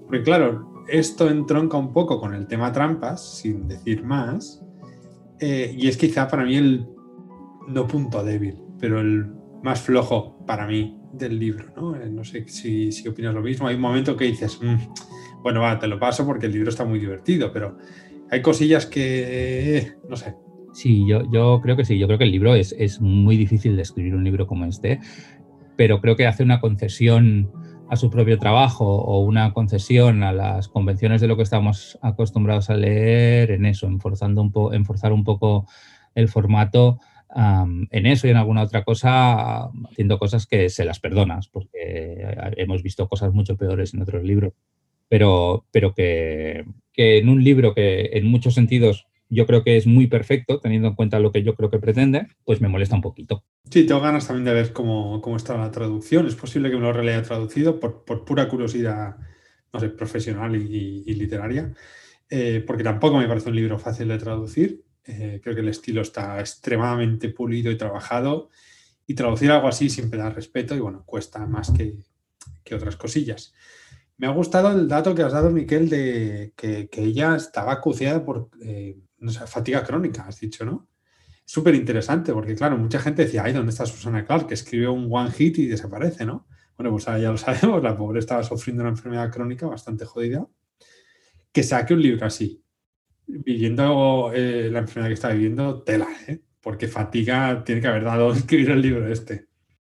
porque 0.05 0.22
claro, 0.22 0.86
esto 0.88 1.29
entronca 1.29 1.77
un 1.77 1.91
poco 1.91 2.19
con 2.19 2.36
el 2.36 2.48
tema 2.48 2.72
trampas, 2.72 3.38
sin 3.39 3.67
decir 3.67 4.03
más, 4.03 4.63
eh, 5.39 5.75
y 5.75 5.88
es 5.88 5.98
quizá 5.98 6.27
para 6.27 6.45
mí 6.45 6.55
el 6.55 6.88
no 7.67 7.88
punto 7.88 8.24
débil, 8.24 8.57
pero 8.79 9.01
el 9.01 9.25
más 9.63 9.81
flojo 9.81 10.45
para 10.45 10.67
mí 10.67 11.00
del 11.12 11.39
libro, 11.39 11.74
¿no? 11.75 11.95
Eh, 11.95 12.10
no 12.10 12.24
sé 12.24 12.48
si, 12.48 12.91
si, 12.91 13.07
opinas 13.07 13.34
lo 13.34 13.41
mismo. 13.41 13.67
Hay 13.67 13.75
un 13.75 13.81
momento 13.81 14.15
que 14.15 14.25
dices, 14.25 14.60
mm, 14.62 15.41
bueno, 15.41 15.62
va, 15.62 15.79
te 15.79 15.88
lo 15.88 16.00
paso 16.00 16.25
porque 16.25 16.45
el 16.45 16.51
libro 16.51 16.69
está 16.69 16.86
muy 16.86 17.00
divertido, 17.00 17.51
pero 17.51 17.77
hay 18.29 18.41
cosillas 18.41 18.86
que, 18.86 19.94
no 20.10 20.15
sé. 20.15 20.36
Sí, 20.74 21.08
yo, 21.08 21.22
yo 21.32 21.62
creo 21.62 21.77
que 21.77 21.86
sí, 21.86 21.98
yo 21.98 22.08
creo 22.08 22.17
que 22.17 22.25
el 22.25 22.32
libro 22.32 22.53
es, 22.53 22.75
es 22.77 23.00
muy 23.00 23.38
difícil 23.38 23.75
de 23.75 23.84
escribir 23.84 24.13
un 24.13 24.24
libro 24.24 24.46
como 24.46 24.65
este, 24.65 25.00
pero 25.77 26.01
creo 26.01 26.15
que 26.15 26.27
hace 26.27 26.44
una 26.44 26.60
concesión 26.60 27.51
a 27.89 27.96
su 27.96 28.10
propio 28.10 28.38
trabajo 28.39 28.86
o 28.86 29.20
una 29.20 29.53
concesión 29.53 30.24
a 30.24 30.34
las 30.34 30.67
convenciones 30.67 31.22
de 31.22 31.27
lo 31.27 31.38
que 31.38 31.44
estamos 31.44 31.98
acostumbrados 32.01 32.70
a 32.70 32.75
leer 32.75 33.51
en 33.51 33.65
eso, 33.65 33.88
enforzando 33.88 34.41
un, 34.41 34.51
po 34.51 34.74
enforzar 34.74 35.13
un 35.13 35.24
poco 35.24 35.67
el 36.13 36.27
formato 36.27 37.00
en 37.36 38.05
eso 38.05 38.27
y 38.27 38.29
en 38.29 38.38
alguna 38.38 38.62
otra 38.62 38.86
cosa, 38.86 39.65
haciendo 39.89 40.17
cosas 40.17 40.48
que 40.48 40.70
se 40.70 40.86
las 40.86 41.00
perdonas, 41.00 41.50
porque 41.50 42.34
hemos 42.55 42.82
visto 42.82 43.10
cosas 43.10 43.34
mucho 43.34 43.58
peores 43.58 43.94
en 43.94 44.01
otros 44.01 44.24
libros, 44.24 44.53
pero, 45.10 45.65
pero 45.72 45.94
que, 45.94 46.63
que 46.96 47.18
en 47.18 47.30
un 47.30 47.44
libro 47.44 47.74
que 47.74 48.12
en 48.14 48.25
muchos 48.25 48.54
sentidos 48.54 49.08
yo 49.30 49.46
creo 49.46 49.64
que 49.64 49.78
es 49.78 49.88
muy 49.88 50.08
perfecto, 50.08 50.60
teniendo 50.60 50.88
en 50.88 50.96
cuenta 50.96 51.20
lo 51.20 51.32
que 51.32 51.44
yo 51.44 51.56
creo 51.56 51.70
que 51.70 51.80
pretende, 51.80 52.28
pues 52.44 52.62
me 52.62 52.68
molesta 52.68 52.96
un 52.96 53.02
poquito. 53.02 53.44
Sí, 53.70 53.86
tengo 53.86 54.02
ganas 54.02 54.28
también 54.28 54.46
de 54.46 54.54
ver 54.54 54.74
cómo, 54.74 55.22
cómo 55.22 55.36
está 55.36 55.58
la 55.58 55.72
traducción. 55.72 56.28
Es 56.28 56.36
posible 56.36 56.70
que 56.70 56.75
me 56.75 56.84
lo 56.84 56.94
relea 56.94 57.22
traducido 57.24 57.80
por, 57.80 58.06
por 58.06 58.24
pura 58.24 58.48
curiosidad, 58.48 59.18
no 59.74 59.80
sé, 59.80 59.90
profesional 59.90 60.56
y, 60.56 61.14
literaria, 61.16 61.74
eh, 62.30 62.64
porque 62.66 62.84
tampoco 62.84 63.18
me 63.18 63.28
parece 63.28 63.50
un 63.50 63.56
libro 63.56 63.80
fácil 63.80 64.08
de 64.08 64.18
traducir. 64.18 64.84
Eh, 65.06 65.40
creo 65.44 65.56
que 65.56 65.62
el 65.62 65.70
estilo 65.70 66.02
está 66.02 66.40
extremadamente 66.40 67.30
pulido 67.30 67.72
y 67.72 67.78
trabajado 67.78 68.50
y 69.08 69.14
traducir 69.14 69.52
algo 69.52 69.68
así 69.68 69.90
siempre 69.90 70.20
da 70.20 70.30
respeto 70.30 70.75
y 70.75 70.80
bueno, 70.80 71.04
cuesta 71.06 71.46
más 71.46 71.72
que, 71.72 71.96
que 72.64 72.75
otras 72.75 72.96
cosillas. 72.96 73.54
Me 74.17 74.27
ha 74.27 74.31
gustado 74.31 74.72
el 74.72 74.88
dato 74.88 75.13
que 75.13 75.24
has 75.24 75.34
dado, 75.34 75.51
Miquel, 75.51 75.89
de 75.89 76.53
que, 76.55 76.89
ella 76.93 77.36
estaba 77.36 77.74
acuciada 77.74 78.24
por 78.24 78.50
eh, 78.62 78.98
no 79.25 79.31
sé, 79.31 79.45
fatiga 79.48 79.84
crónica, 79.84 80.25
has 80.27 80.39
dicho, 80.39 80.65
¿no? 80.65 80.88
Súper 81.45 81.75
interesante, 81.75 82.34
porque 82.34 82.55
claro, 82.55 82.77
mucha 82.77 83.00
gente 83.00 83.24
decía, 83.25 83.43
ay, 83.43 83.53
¿dónde 83.53 83.72
está 83.72 83.86
Susana 83.86 84.25
Clark? 84.25 84.48
Que 84.48 84.53
escribe 84.53 84.88
un 84.88 85.07
one 85.12 85.31
hit 85.31 85.57
y 85.60 85.67
desaparece, 85.67 86.25
¿no? 86.25 86.48
Bueno, 86.77 86.91
pues 86.91 87.05
ya 87.05 87.31
lo 87.31 87.38
sabemos, 87.38 87.84
la 87.84 87.98
pobre 87.98 88.19
estaba 88.19 88.43
sufriendo 88.43 88.84
una 88.84 88.91
enfermedad 88.91 89.31
crónica 89.31 89.67
bastante 89.67 90.05
jodida. 90.05 90.48
Que 91.51 91.63
saque 91.63 91.93
un 91.93 92.01
libro 92.01 92.25
así, 92.25 92.63
viviendo 93.27 94.31
eh, 94.34 94.69
la 94.72 94.79
enfermedad 94.79 95.10
que 95.10 95.13
está 95.13 95.29
viviendo, 95.29 95.84
tela, 95.84 96.07
¿eh? 96.27 96.41
Porque 96.62 96.88
fatiga 96.88 97.63
tiene 97.63 97.81
que 97.81 97.88
haber 97.88 98.03
dado 98.03 98.31
escribir 98.34 98.72
el 98.72 98.81
libro 98.81 99.07
este. 99.07 99.48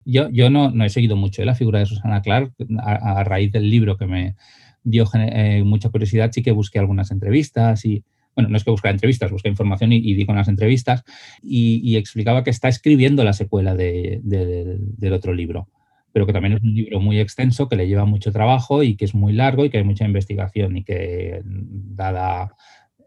Yo, 0.05 0.29
yo 0.31 0.51
no, 0.51 0.71
no 0.71 0.85
he 0.85 0.89
seguido 0.89 1.17
mucho 1.17 1.43
¿eh? 1.43 1.45
la 1.45 1.55
figura 1.55 1.79
de 1.79 1.87
Susana 1.87 2.23
Clark 2.23 2.53
a, 2.79 3.25
raíz 3.25 3.53
del 3.53 3.71
libro 3.71 3.97
que 3.97 4.07
me 4.07 4.37
dio 4.83 5.05
eh, 5.15 5.63
mucha 5.65 5.91
curiosidad, 5.91 6.31
sí 6.33 6.43
que 6.43 6.51
busqué 6.51 6.79
algunas 6.79 7.11
entrevistas 7.11 7.85
y, 7.85 8.05
bueno, 8.35 8.49
no 8.51 8.57
es 8.57 8.65
que 8.65 8.71
busque 8.71 8.89
entrevistas, 8.89 9.31
busqué 9.31 9.49
información 9.49 9.93
y, 9.93 9.97
y 9.97 10.15
di 10.15 10.27
con 10.27 10.37
las 10.37 10.49
entrevistas 10.49 11.05
y, 11.43 11.97
explicaba 11.97 12.43
que 12.43 12.51
está 12.51 12.69
escribiendo 12.69 13.23
la 13.23 13.33
secuela 13.33 13.75
del 13.77 15.13
otro 15.13 15.35
libro, 15.35 15.69
pero 16.13 16.27
que 16.27 16.33
también 16.33 16.55
es 16.55 16.63
un 16.63 16.75
libro 16.75 17.01
muy 17.01 17.21
extenso, 17.21 17.69
que 17.69 17.77
le 17.77 17.87
lleva 17.87 18.05
mucho 18.05 18.33
trabajo 18.33 18.83
y 18.83 18.97
que 18.97 19.05
es 19.05 19.15
muy 19.15 19.33
largo 19.33 19.65
y 19.65 19.71
que 19.71 19.79
hay 19.79 19.85
mucha 19.85 20.05
investigación 20.05 20.77
y 20.77 20.85
que 20.85 21.43
dada 21.45 22.55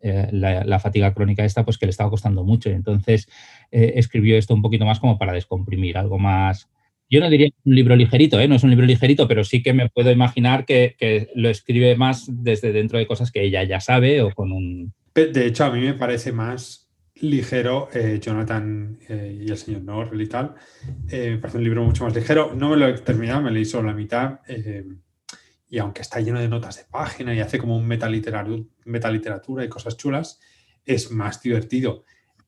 eh, 0.02 0.30
la, 0.32 0.80
fatiga 0.80 1.14
crónica 1.14 1.44
esta, 1.44 1.66
pues 1.66 1.78
que 1.78 1.88
le 1.88 1.90
estaba 1.90 2.10
costando 2.10 2.46
mucho. 2.46 2.70
Entonces 2.70 3.28
escribió 3.70 4.38
esto 4.38 4.54
un 4.54 4.62
poquito 4.62 4.86
más 4.86 5.02
como 5.02 5.18
para 5.18 5.34
descomprimir, 5.34 5.98
algo 5.98 6.20
más... 6.20 6.70
Yo 7.10 7.20
no 7.20 7.30
diría 7.30 7.50
un 7.64 7.76
libro 7.76 7.96
ligerito, 7.96 8.40
¿eh? 8.40 8.48
no 8.48 8.56
es 8.56 8.64
un 8.64 8.72
libro 8.72 8.86
ligerito, 8.86 9.28
pero 9.28 9.44
sí 9.44 9.62
que 9.62 9.74
me 9.74 9.90
puedo 9.90 10.12
imaginar 10.12 10.66
que, 10.66 10.96
que 10.98 11.30
lo 11.36 11.50
escribe 11.50 11.96
más 11.96 12.26
desde 12.28 12.74
dentro 12.74 12.98
de 12.98 13.08
cosas 13.08 13.32
que 13.32 13.44
ella 13.44 13.64
ya 13.64 13.80
sabe 13.80 14.22
o 14.22 14.32
con 14.32 14.52
un, 14.52 14.94
de 15.16 15.46
hecho, 15.46 15.64
a 15.64 15.72
mí 15.72 15.80
me 15.80 15.94
parece 15.94 16.34
más 16.34 16.90
ligero 17.16 17.88
eh, 17.94 18.20
Jonathan 18.22 19.00
eh, 19.08 19.44
y 19.44 19.50
el 19.50 19.58
señor 19.58 19.84
Norrell 19.84 20.22
y 20.22 20.28
tal. 20.28 20.56
Eh, 21.10 21.32
me 21.32 21.38
parece 21.38 21.58
un 21.58 21.64
libro 21.64 21.84
mucho 21.84 22.04
más 22.04 22.14
ligero. 22.14 22.54
No 22.54 22.72
me 22.72 22.76
lo 22.76 22.88
he 22.90 22.94
terminado, 23.00 23.42
me 23.42 23.52
leí 23.52 23.64
solo 23.64 23.88
la 23.88 23.94
mitad. 23.94 24.42
y 25.70 25.80
aunque 25.80 26.02
está 26.02 26.20
lleno 26.20 26.42
de 26.42 26.50
notas 26.50 26.76
de 26.78 26.84
página 26.92 27.34
y 27.34 27.40
hace 27.40 27.58
como 27.58 27.78
un 27.78 27.88
metaliteratura, 27.88 29.64
y 29.64 29.70
cosas 29.70 29.96
chulas, 29.96 30.42
es 30.86 31.10
más 31.12 31.42
divertido. 31.42 32.04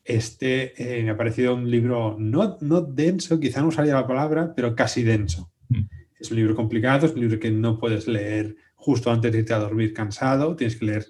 Este 0.08 0.74
me 1.04 1.10
ha 1.10 1.18
parecido 1.18 1.54
un 1.56 1.70
libro 1.70 2.16
no, 2.18 2.58
no 2.62 2.82
denso, 2.82 3.40
quizá 3.40 3.62
no 3.62 3.68
usaría 3.68 3.94
la 3.94 4.08
palabra, 4.08 4.54
pero 4.56 4.76
casi 4.76 5.04
denso. 5.04 5.52
Mm. 5.70 5.84
Es 6.20 6.32
un 6.32 6.38
libro 6.38 6.56
complicado, 6.56 7.06
es 7.06 7.14
un 7.14 7.20
libro 7.20 7.40
que 7.40 7.52
no 7.52 7.78
puedes 7.78 8.08
leer 8.08 8.56
justo 8.76 9.12
antes 9.12 9.32
de 9.32 9.40
irte 9.40 9.54
a 9.54 9.60
dormir 9.60 9.94
cansado, 9.94 10.56
tienes 10.56 10.78
que 10.78 10.86
leer 10.86 11.06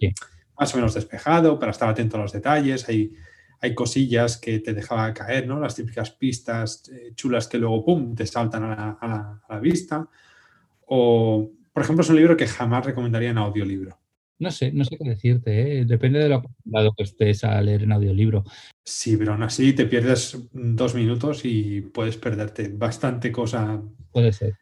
más 0.59 0.73
o 0.73 0.77
menos 0.77 0.95
despejado 0.95 1.59
para 1.59 1.71
estar 1.71 1.89
atento 1.89 2.17
a 2.17 2.21
los 2.21 2.31
detalles. 2.31 2.89
Hay, 2.89 3.13
hay 3.61 3.75
cosillas 3.75 4.37
que 4.37 4.59
te 4.59 4.73
dejaba 4.73 5.13
caer, 5.13 5.47
¿no? 5.47 5.59
Las 5.59 5.75
típicas 5.75 6.11
pistas 6.11 6.89
eh, 6.89 7.11
chulas 7.15 7.47
que 7.47 7.57
luego, 7.57 7.85
¡pum!, 7.85 8.15
te 8.15 8.25
saltan 8.25 8.63
a 8.63 9.39
la, 9.47 9.59
vista. 9.59 10.07
O, 10.87 11.51
por 11.71 11.83
ejemplo, 11.83 12.03
es 12.03 12.09
un 12.09 12.15
libro 12.15 12.37
que 12.37 12.47
jamás 12.47 12.85
recomendaría 12.85 13.29
en 13.29 13.37
audiolibro. 13.37 13.99
No 14.39 14.51
sé, 14.51 14.71
no 14.71 14.85
sé 14.85 14.97
qué 14.97 15.09
decirte, 15.09 15.79
¿eh? 15.79 15.85
depende 15.85 16.19
de 16.19 16.29
lo 16.29 16.35
acostumbrado 16.35 16.93
que 16.95 17.03
estés 17.03 17.43
a 17.43 17.59
leer 17.61 17.83
en 17.83 17.91
audiolibro. 17.91 18.43
Sí, 18.83 19.17
pero 19.17 19.33
aún 19.33 19.43
así 19.43 19.73
te 19.73 19.85
pierdes 19.85 20.37
dos 20.53 20.93
minutos 20.93 21.41
y 21.43 21.81
puedes 21.81 22.17
perderte 22.17 22.69
bastante 22.69 23.31
cosa. 23.31 23.81
Puede 24.11 24.31
ser. 24.31 24.53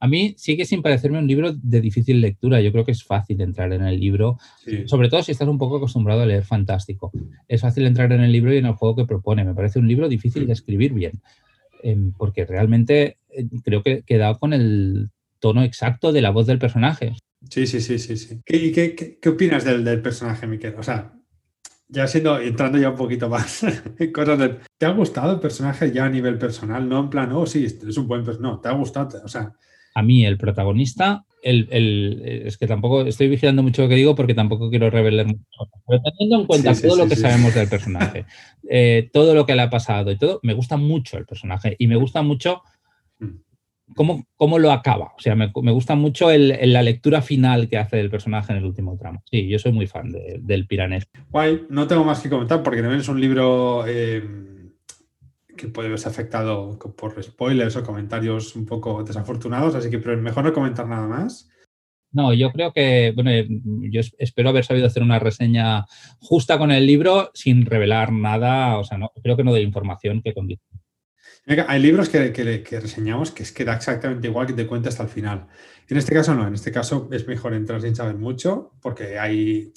A 0.00 0.06
mí 0.06 0.34
sigue 0.38 0.64
sin 0.64 0.80
parecerme 0.80 1.18
un 1.18 1.26
libro 1.26 1.52
de 1.52 1.80
difícil 1.80 2.20
lectura. 2.20 2.60
Yo 2.60 2.70
creo 2.70 2.84
que 2.84 2.92
es 2.92 3.04
fácil 3.04 3.40
entrar 3.40 3.72
en 3.72 3.84
el 3.84 3.98
libro, 3.98 4.38
sobre 4.86 5.08
todo 5.08 5.22
si 5.22 5.32
estás 5.32 5.48
un 5.48 5.58
poco 5.58 5.76
acostumbrado 5.76 6.22
a 6.22 6.26
leer 6.26 6.44
fantástico. 6.44 7.10
Es 7.48 7.62
fácil 7.62 7.84
entrar 7.84 8.12
en 8.12 8.20
el 8.20 8.30
libro 8.30 8.54
y 8.54 8.58
en 8.58 8.66
el 8.66 8.74
juego 8.74 8.94
que 8.94 9.06
propone. 9.06 9.44
Me 9.44 9.54
parece 9.54 9.78
un 9.78 9.88
libro 9.88 10.08
difícil 10.08 10.46
de 10.46 10.52
escribir 10.52 10.92
bien, 10.92 11.20
em, 11.82 12.12
porque 12.12 12.46
realmente 12.46 13.18
eh, 13.30 13.46
creo 13.64 13.82
que 13.82 14.02
queda 14.02 14.34
con 14.36 14.52
el 14.52 15.10
tono 15.40 15.62
exacto 15.62 16.12
de 16.12 16.22
la 16.22 16.30
voz 16.30 16.46
del 16.46 16.58
personaje. 16.58 17.14
Sí, 17.48 17.66
sí, 17.66 17.80
sí, 17.80 17.98
sí. 17.98 18.16
sí. 18.16 18.40
¿Qué, 18.44 18.72
qué, 18.72 19.18
qué, 19.20 19.28
opinas 19.28 19.64
del, 19.64 19.84
del, 19.84 20.02
personaje, 20.02 20.46
Miquel? 20.46 20.74
O 20.76 20.82
sea, 20.82 21.12
ya 21.88 22.06
siendo, 22.06 22.38
entrando 22.40 22.78
ya 22.78 22.90
un 22.90 22.96
poquito 22.96 23.28
más 23.28 23.62
en 23.98 24.12
cosas 24.12 24.38
de... 24.38 24.58
¿Te 24.76 24.86
ha 24.86 24.90
gustado 24.90 25.34
el 25.34 25.40
personaje 25.40 25.92
ya 25.92 26.04
a 26.04 26.10
nivel 26.10 26.38
personal? 26.38 26.88
No 26.88 27.00
en 27.00 27.10
plan, 27.10 27.32
oh, 27.32 27.46
sí, 27.46 27.64
es 27.64 27.96
un 27.96 28.08
buen 28.08 28.24
personaje. 28.24 28.54
No, 28.54 28.60
¿te 28.60 28.68
ha 28.68 28.72
gustado? 28.72 29.20
O 29.24 29.28
sea, 29.28 29.52
a 29.98 30.02
mí 30.02 30.24
el 30.24 30.38
protagonista, 30.38 31.24
el, 31.42 32.22
es 32.22 32.56
que 32.56 32.68
tampoco 32.68 33.02
estoy 33.02 33.28
vigilando 33.28 33.64
mucho 33.64 33.82
lo 33.82 33.88
que 33.88 33.96
digo 33.96 34.14
porque 34.14 34.32
tampoco 34.32 34.70
quiero 34.70 34.90
revelar 34.90 35.26
mucho. 35.26 35.42
Pero 35.88 36.00
teniendo 36.02 36.40
en 36.40 36.46
cuenta 36.46 36.72
todo 36.80 36.96
lo 36.96 37.08
que 37.08 37.16
sabemos 37.16 37.52
del 37.52 37.68
personaje, 37.68 38.24
eh, 38.70 39.10
todo 39.12 39.34
lo 39.34 39.44
que 39.44 39.56
le 39.56 39.62
ha 39.62 39.70
pasado 39.70 40.12
y 40.12 40.16
todo, 40.16 40.38
me 40.44 40.54
gusta 40.54 40.76
mucho 40.76 41.18
el 41.18 41.26
personaje 41.26 41.74
y 41.80 41.88
me 41.88 41.96
gusta 41.96 42.22
mucho 42.22 42.62
mm. 43.18 43.26
Cómo, 43.94 44.26
cómo 44.36 44.58
lo 44.58 44.72
acaba. 44.72 45.12
O 45.16 45.20
sea, 45.20 45.34
me, 45.34 45.50
gusta 45.52 45.94
mucho 45.94 46.28
la 46.30 46.82
lectura 46.82 47.22
final 47.22 47.68
que 47.68 47.78
hace 47.78 47.96
del 47.96 48.10
personaje 48.10 48.52
en 48.52 48.58
el 48.58 48.64
último 48.64 48.96
tramo. 48.96 49.22
Sí, 49.30 49.48
yo 49.48 49.58
soy 49.58 49.72
muy 49.72 49.86
fan 49.86 50.12
del 50.40 50.66
Piranés. 50.66 51.08
Guay, 51.30 51.66
no 51.68 51.86
tengo 51.86 52.04
más 52.04 52.20
que 52.20 52.30
comentar 52.30 52.62
porque 52.62 52.80
también 52.80 53.00
es 53.00 53.08
un 53.08 53.20
libro. 53.20 53.84
Eh, 53.86 54.22
que 55.58 55.68
puede 55.68 55.88
verse 55.90 56.08
afectado 56.08 56.78
por 56.78 57.22
spoilers 57.22 57.76
o 57.76 57.82
comentarios 57.82 58.56
un 58.56 58.64
poco 58.64 59.02
desafortunados, 59.02 59.74
así 59.74 59.90
que 59.90 59.98
pero 59.98 60.16
mejor 60.16 60.44
no 60.44 60.52
comentar 60.54 60.86
nada 60.86 61.06
más. 61.06 61.50
No, 62.10 62.32
yo 62.32 62.50
creo 62.52 62.72
que, 62.72 63.12
bueno, 63.14 63.30
eh, 63.30 63.46
yo 63.90 64.00
espero 64.18 64.48
haber 64.48 64.64
sabido 64.64 64.86
hacer 64.86 65.02
una 65.02 65.18
reseña 65.18 65.84
justa 66.20 66.56
con 66.56 66.70
el 66.70 66.86
libro 66.86 67.30
sin 67.34 67.66
revelar 67.66 68.12
nada, 68.12 68.78
o 68.78 68.84
sea, 68.84 68.96
no, 68.96 69.12
creo 69.22 69.36
que 69.36 69.44
no 69.44 69.52
de 69.52 69.60
información 69.60 70.22
que 70.22 70.32
condice. 70.32 70.62
Hay 71.66 71.80
libros 71.80 72.08
que, 72.08 72.32
que, 72.32 72.80
reseñamos 72.80 73.30
que 73.30 73.42
es 73.42 73.52
que 73.52 73.64
da 73.64 73.74
exactamente 73.74 74.28
igual 74.28 74.46
que 74.46 74.52
te 74.52 74.66
cuenta 74.66 74.88
hasta 74.90 75.02
el 75.02 75.08
final. 75.08 75.46
En 75.88 75.96
este 75.96 76.14
caso 76.14 76.34
no, 76.34 76.46
en 76.46 76.54
este 76.54 76.70
caso 76.70 77.08
es 77.10 77.26
mejor 77.26 77.54
entrar 77.54 77.80
sin 77.80 77.94
saber 77.94 78.16
mucho 78.16 78.72
porque 78.82 79.18
hay, 79.18 79.72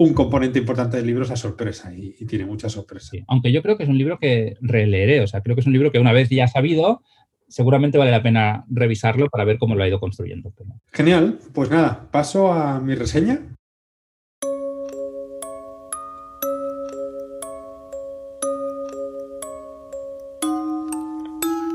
un 0.00 0.14
componente 0.14 0.58
importante 0.58 0.96
del 0.96 1.06
libro 1.06 1.24
es 1.24 1.28
la 1.28 1.36
sorpresa 1.36 1.92
y, 1.94 2.24
tiene 2.24 2.46
mucha 2.46 2.70
sorpresa. 2.70 3.18
aunque 3.28 3.52
yo 3.52 3.60
creo 3.60 3.76
que 3.76 3.82
es 3.82 3.88
un 3.88 3.98
libro 3.98 4.18
que 4.18 4.56
releeré, 4.62 5.20
o 5.20 5.26
sea, 5.26 5.42
creo 5.42 5.54
que 5.54 5.60
es 5.60 5.66
un 5.66 5.74
libro 5.74 5.92
que 5.92 5.98
una 5.98 6.14
vez 6.14 6.30
ya 6.30 6.48
sabido, 6.48 7.02
seguramente 7.48 7.98
vale 7.98 8.10
la 8.10 8.22
pena 8.22 8.64
revisarlo 8.70 9.28
para 9.28 9.44
ver 9.44 9.58
cómo 9.58 9.74
lo 9.74 9.82
ha 9.82 9.88
ido 9.88 10.00
construyendo. 10.00 10.54
Genial, 10.90 11.38
pues 11.52 11.70
nada, 11.70 12.08
paso 12.10 12.50
a 12.50 12.80
mi 12.80 12.94
reseña. 12.94 13.40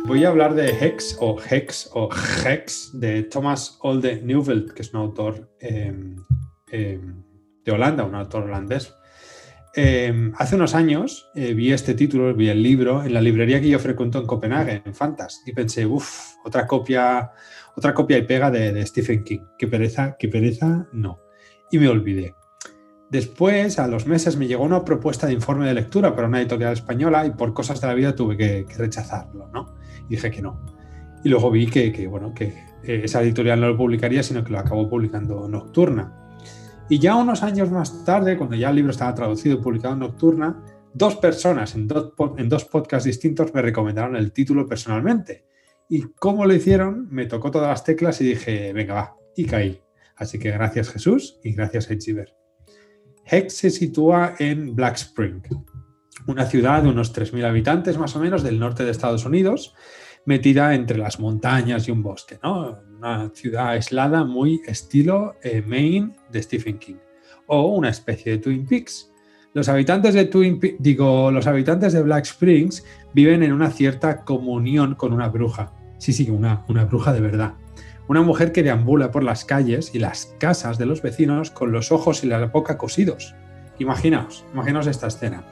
Voy 0.07 0.23
a 0.23 0.29
hablar 0.29 0.53
de 0.53 0.69
Hex 0.69 1.17
o 1.19 1.35
Hex 1.49 1.89
o 1.93 2.09
Hex 2.45 2.91
de 2.93 3.23
Thomas 3.23 3.79
Olde 3.81 4.21
Neuveld, 4.21 4.71
que 4.73 4.83
es 4.83 4.93
un 4.93 4.99
autor 4.99 5.49
em, 5.59 6.15
em, 6.71 7.23
de 7.63 7.71
Holanda, 7.71 8.03
un 8.03 8.13
autor 8.13 8.43
holandés. 8.43 8.93
Em, 9.73 10.31
hace 10.37 10.55
unos 10.55 10.75
años 10.75 11.31
eh, 11.33 11.55
vi 11.55 11.73
este 11.73 11.95
título, 11.95 12.35
vi 12.35 12.49
el 12.49 12.61
libro 12.61 13.03
en 13.03 13.15
la 13.15 13.21
librería 13.21 13.59
que 13.59 13.67
yo 13.67 13.79
frecuento 13.79 14.19
en 14.19 14.27
Copenhague, 14.27 14.83
en 14.85 14.93
Fantas, 14.93 15.41
y 15.47 15.53
pensé, 15.53 15.87
uff, 15.87 16.35
otra 16.45 16.67
copia, 16.67 17.31
otra 17.75 17.95
copia 17.95 18.19
y 18.19 18.21
pega 18.21 18.51
de, 18.51 18.85
Stephen 18.85 19.23
King. 19.23 19.41
Qué 19.57 19.67
pereza, 19.67 20.17
qué 20.19 20.27
pereza, 20.27 20.87
no. 20.93 21.19
Y 21.71 21.79
me 21.79 21.89
olvidé. 21.89 22.35
Después, 23.09 23.79
a 23.79 23.87
los 23.87 24.07
meses, 24.07 24.37
me 24.37 24.47
llegó 24.47 24.63
una 24.63 24.83
propuesta 24.83 25.27
de 25.27 25.33
informe 25.33 25.67
de 25.67 25.73
lectura 25.73 26.15
para 26.15 26.27
una 26.27 26.39
editorial 26.41 26.73
española 26.73 27.25
y 27.25 27.31
por 27.31 27.53
cosas 27.53 27.79
de 27.79 27.87
la 27.87 27.93
vida 27.93 28.15
tuve 28.15 28.35
que, 28.35 28.65
rechazarlo, 28.77 29.47
¿no? 29.53 29.75
Y 30.09 30.15
dije 30.15 30.31
que 30.31 30.41
no. 30.41 30.65
Y 31.23 31.29
luego 31.29 31.51
vi 31.51 31.67
que, 31.67 31.91
que 31.91 32.07
bueno, 32.07 32.33
que 32.33 32.45
eh, 32.83 33.01
esa 33.03 33.21
editorial 33.21 33.61
no 33.61 33.67
lo 33.69 33.77
publicaría, 33.77 34.23
sino 34.23 34.43
que 34.43 34.51
lo 34.51 34.59
acabó 34.59 34.89
publicando 34.89 35.47
Nocturna. 35.47 36.21
Y 36.89 36.99
ya 36.99 37.15
unos 37.15 37.43
años 37.43 37.71
más 37.71 38.03
tarde, 38.03 38.37
cuando 38.37 38.55
ya 38.55 38.69
el 38.69 38.75
libro 38.75 38.91
estaba 38.91 39.15
traducido 39.15 39.55
y 39.55 39.61
publicado 39.61 39.93
en 39.93 39.99
Nocturna, 40.01 40.63
Dos 40.97 41.17
personas 41.17 41.75
en 41.75 41.89
dos, 41.89 42.65
podcasts 42.71 43.03
distintos 43.03 43.53
me 43.53 43.61
recomendaron 43.61 44.15
el 44.15 44.31
título 44.31 44.65
personalmente. 44.65 45.43
Y 45.89 46.03
como 46.13 46.45
lo 46.45 46.53
hicieron, 46.53 47.09
me 47.11 47.25
tocó 47.25 47.51
todas 47.51 47.67
las 47.67 47.83
teclas 47.83 48.21
y 48.21 48.29
dije, 48.29 48.71
venga, 48.71 48.93
va, 48.93 49.17
y 49.35 49.43
caí. 49.43 49.81
Así 50.15 50.39
que 50.39 50.51
gracias 50.51 50.89
Jesús 50.89 51.37
y 51.43 51.51
gracias 51.51 51.91
Echiver. 51.91 52.44
Hex 53.25 53.57
se 53.57 53.69
sitúa 53.69 54.35
en 54.39 54.75
Black 54.75 54.95
Spring, 54.95 55.41
una 56.27 56.45
ciudad 56.45 56.83
de 56.83 56.89
unos 56.89 57.13
3.000 57.13 57.45
habitantes 57.45 57.97
más 57.97 58.15
o 58.15 58.19
menos 58.19 58.43
del 58.43 58.59
norte 58.59 58.85
de 58.85 58.91
Estados 58.91 59.25
Unidos, 59.25 59.73
metida 60.25 60.73
entre 60.73 60.97
las 60.97 61.19
montañas 61.19 61.87
y 61.87 61.91
un 61.91 62.03
bosque, 62.03 62.39
¿no? 62.43 62.79
Una 62.97 63.31
ciudad 63.33 63.69
aislada 63.69 64.23
muy 64.23 64.61
estilo 64.65 65.35
eh, 65.43 65.63
Maine 65.65 66.15
de 66.31 66.41
Stephen 66.41 66.79
King 66.79 66.95
o 67.47 67.67
una 67.67 67.89
especie 67.89 68.33
de 68.33 68.37
Twin 68.39 68.65
Peaks. 68.65 69.11
Los 69.53 69.69
habitantes 69.69 70.13
de 70.13 70.25
Twin 70.25 70.59
digo, 70.79 71.31
los 71.31 71.47
habitantes 71.47 71.93
de 71.93 72.01
Black 72.01 72.25
Springs 72.25 72.83
viven 73.13 73.43
en 73.43 73.53
una 73.53 73.71
cierta 73.71 74.23
comunión 74.23 74.95
con 74.95 75.13
una 75.13 75.29
bruja. 75.29 75.73
Sí, 75.97 76.11
sí, 76.11 76.29
una, 76.29 76.65
una 76.67 76.85
bruja 76.85 77.13
de 77.13 77.21
verdad. 77.21 77.53
Una 78.07 78.21
mujer 78.21 78.51
que 78.51 78.61
deambula 78.61 79.11
por 79.11 79.23
las 79.23 79.45
calles 79.45 79.95
y 79.95 79.99
las 79.99 80.35
casas 80.39 80.77
de 80.77 80.85
los 80.85 81.01
vecinos 81.01 81.49
con 81.49 81.71
los 81.71 81.91
ojos 81.91 82.23
y 82.23 82.27
la 82.27 82.45
boca 82.45 82.77
cosidos. 82.77 83.33
Imaginaos, 83.79 84.45
imaginaos 84.53 84.87
esta 84.87 85.07
escena. 85.07 85.43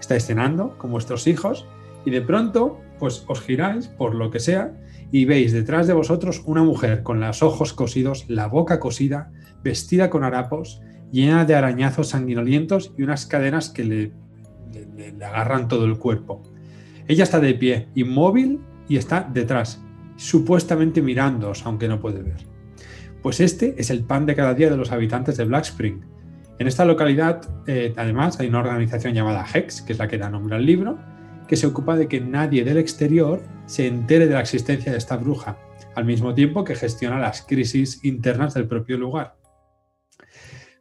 Estáis 0.00 0.26
cenando 0.26 0.78
con 0.78 0.92
vuestros 0.92 1.26
hijos 1.26 1.66
y 2.04 2.10
de 2.10 2.22
pronto, 2.22 2.80
pues 2.98 3.24
os 3.26 3.40
giráis 3.40 3.88
por 3.88 4.14
lo 4.14 4.30
que 4.30 4.38
sea 4.38 4.72
y 5.10 5.24
veis 5.24 5.52
detrás 5.52 5.86
de 5.86 5.92
vosotros 5.92 6.42
una 6.46 6.62
mujer 6.62 7.02
con 7.02 7.20
los 7.20 7.42
ojos 7.42 7.72
cosidos, 7.72 8.26
la 8.28 8.46
boca 8.46 8.80
cosida, 8.80 9.32
vestida 9.62 10.08
con 10.08 10.24
harapos, 10.24 10.80
llena 11.10 11.44
de 11.44 11.54
arañazos 11.54 12.08
sanguinolientos 12.08 12.92
y 12.96 13.02
unas 13.02 13.26
cadenas 13.26 13.70
que 13.70 13.84
le, 13.84 14.12
le, 14.96 15.24
agarran 15.24 15.68
todo 15.68 15.84
el 15.84 15.98
cuerpo. 15.98 16.42
Ella 17.08 17.24
está 17.24 17.40
de 17.40 17.54
pie, 17.54 17.88
inmóvil 17.94 18.60
y 18.88 18.96
está 18.96 19.28
detrás, 19.32 19.82
supuestamente 20.16 21.02
mirándoos, 21.02 21.64
aunque 21.66 21.88
no 21.88 22.00
puede 22.00 22.22
ver. 22.22 22.46
Pues 23.22 23.40
este 23.40 23.74
es 23.78 23.90
el 23.90 24.04
pan 24.04 24.26
de 24.26 24.34
cada 24.34 24.54
día 24.54 24.70
de 24.70 24.76
los 24.76 24.92
habitantes 24.92 25.36
de 25.36 25.44
Black 25.44 25.64
Spring. 25.64 26.00
En 26.58 26.66
esta 26.66 26.84
localidad, 26.84 27.48
eh, 27.66 27.92
además, 27.96 28.38
hay 28.40 28.48
una 28.48 28.60
organización 28.60 29.14
llamada 29.14 29.46
HEX, 29.46 29.82
que 29.82 29.92
es 29.92 29.98
la 29.98 30.08
que 30.08 30.18
da 30.18 30.28
nombre 30.28 30.56
al 30.56 30.66
libro, 30.66 30.98
que 31.48 31.56
se 31.56 31.66
ocupa 31.66 31.96
de 31.96 32.08
que 32.08 32.20
nadie 32.20 32.64
del 32.64 32.78
exterior 32.78 33.42
se 33.66 33.86
entere 33.86 34.26
de 34.26 34.34
la 34.34 34.40
existencia 34.40 34.92
de 34.92 34.98
esta 34.98 35.16
bruja, 35.16 35.58
al 35.94 36.04
mismo 36.04 36.34
tiempo 36.34 36.64
que 36.64 36.74
gestiona 36.74 37.18
las 37.18 37.42
crisis 37.42 38.04
internas 38.04 38.54
del 38.54 38.66
propio 38.66 38.98
lugar. 38.98 39.36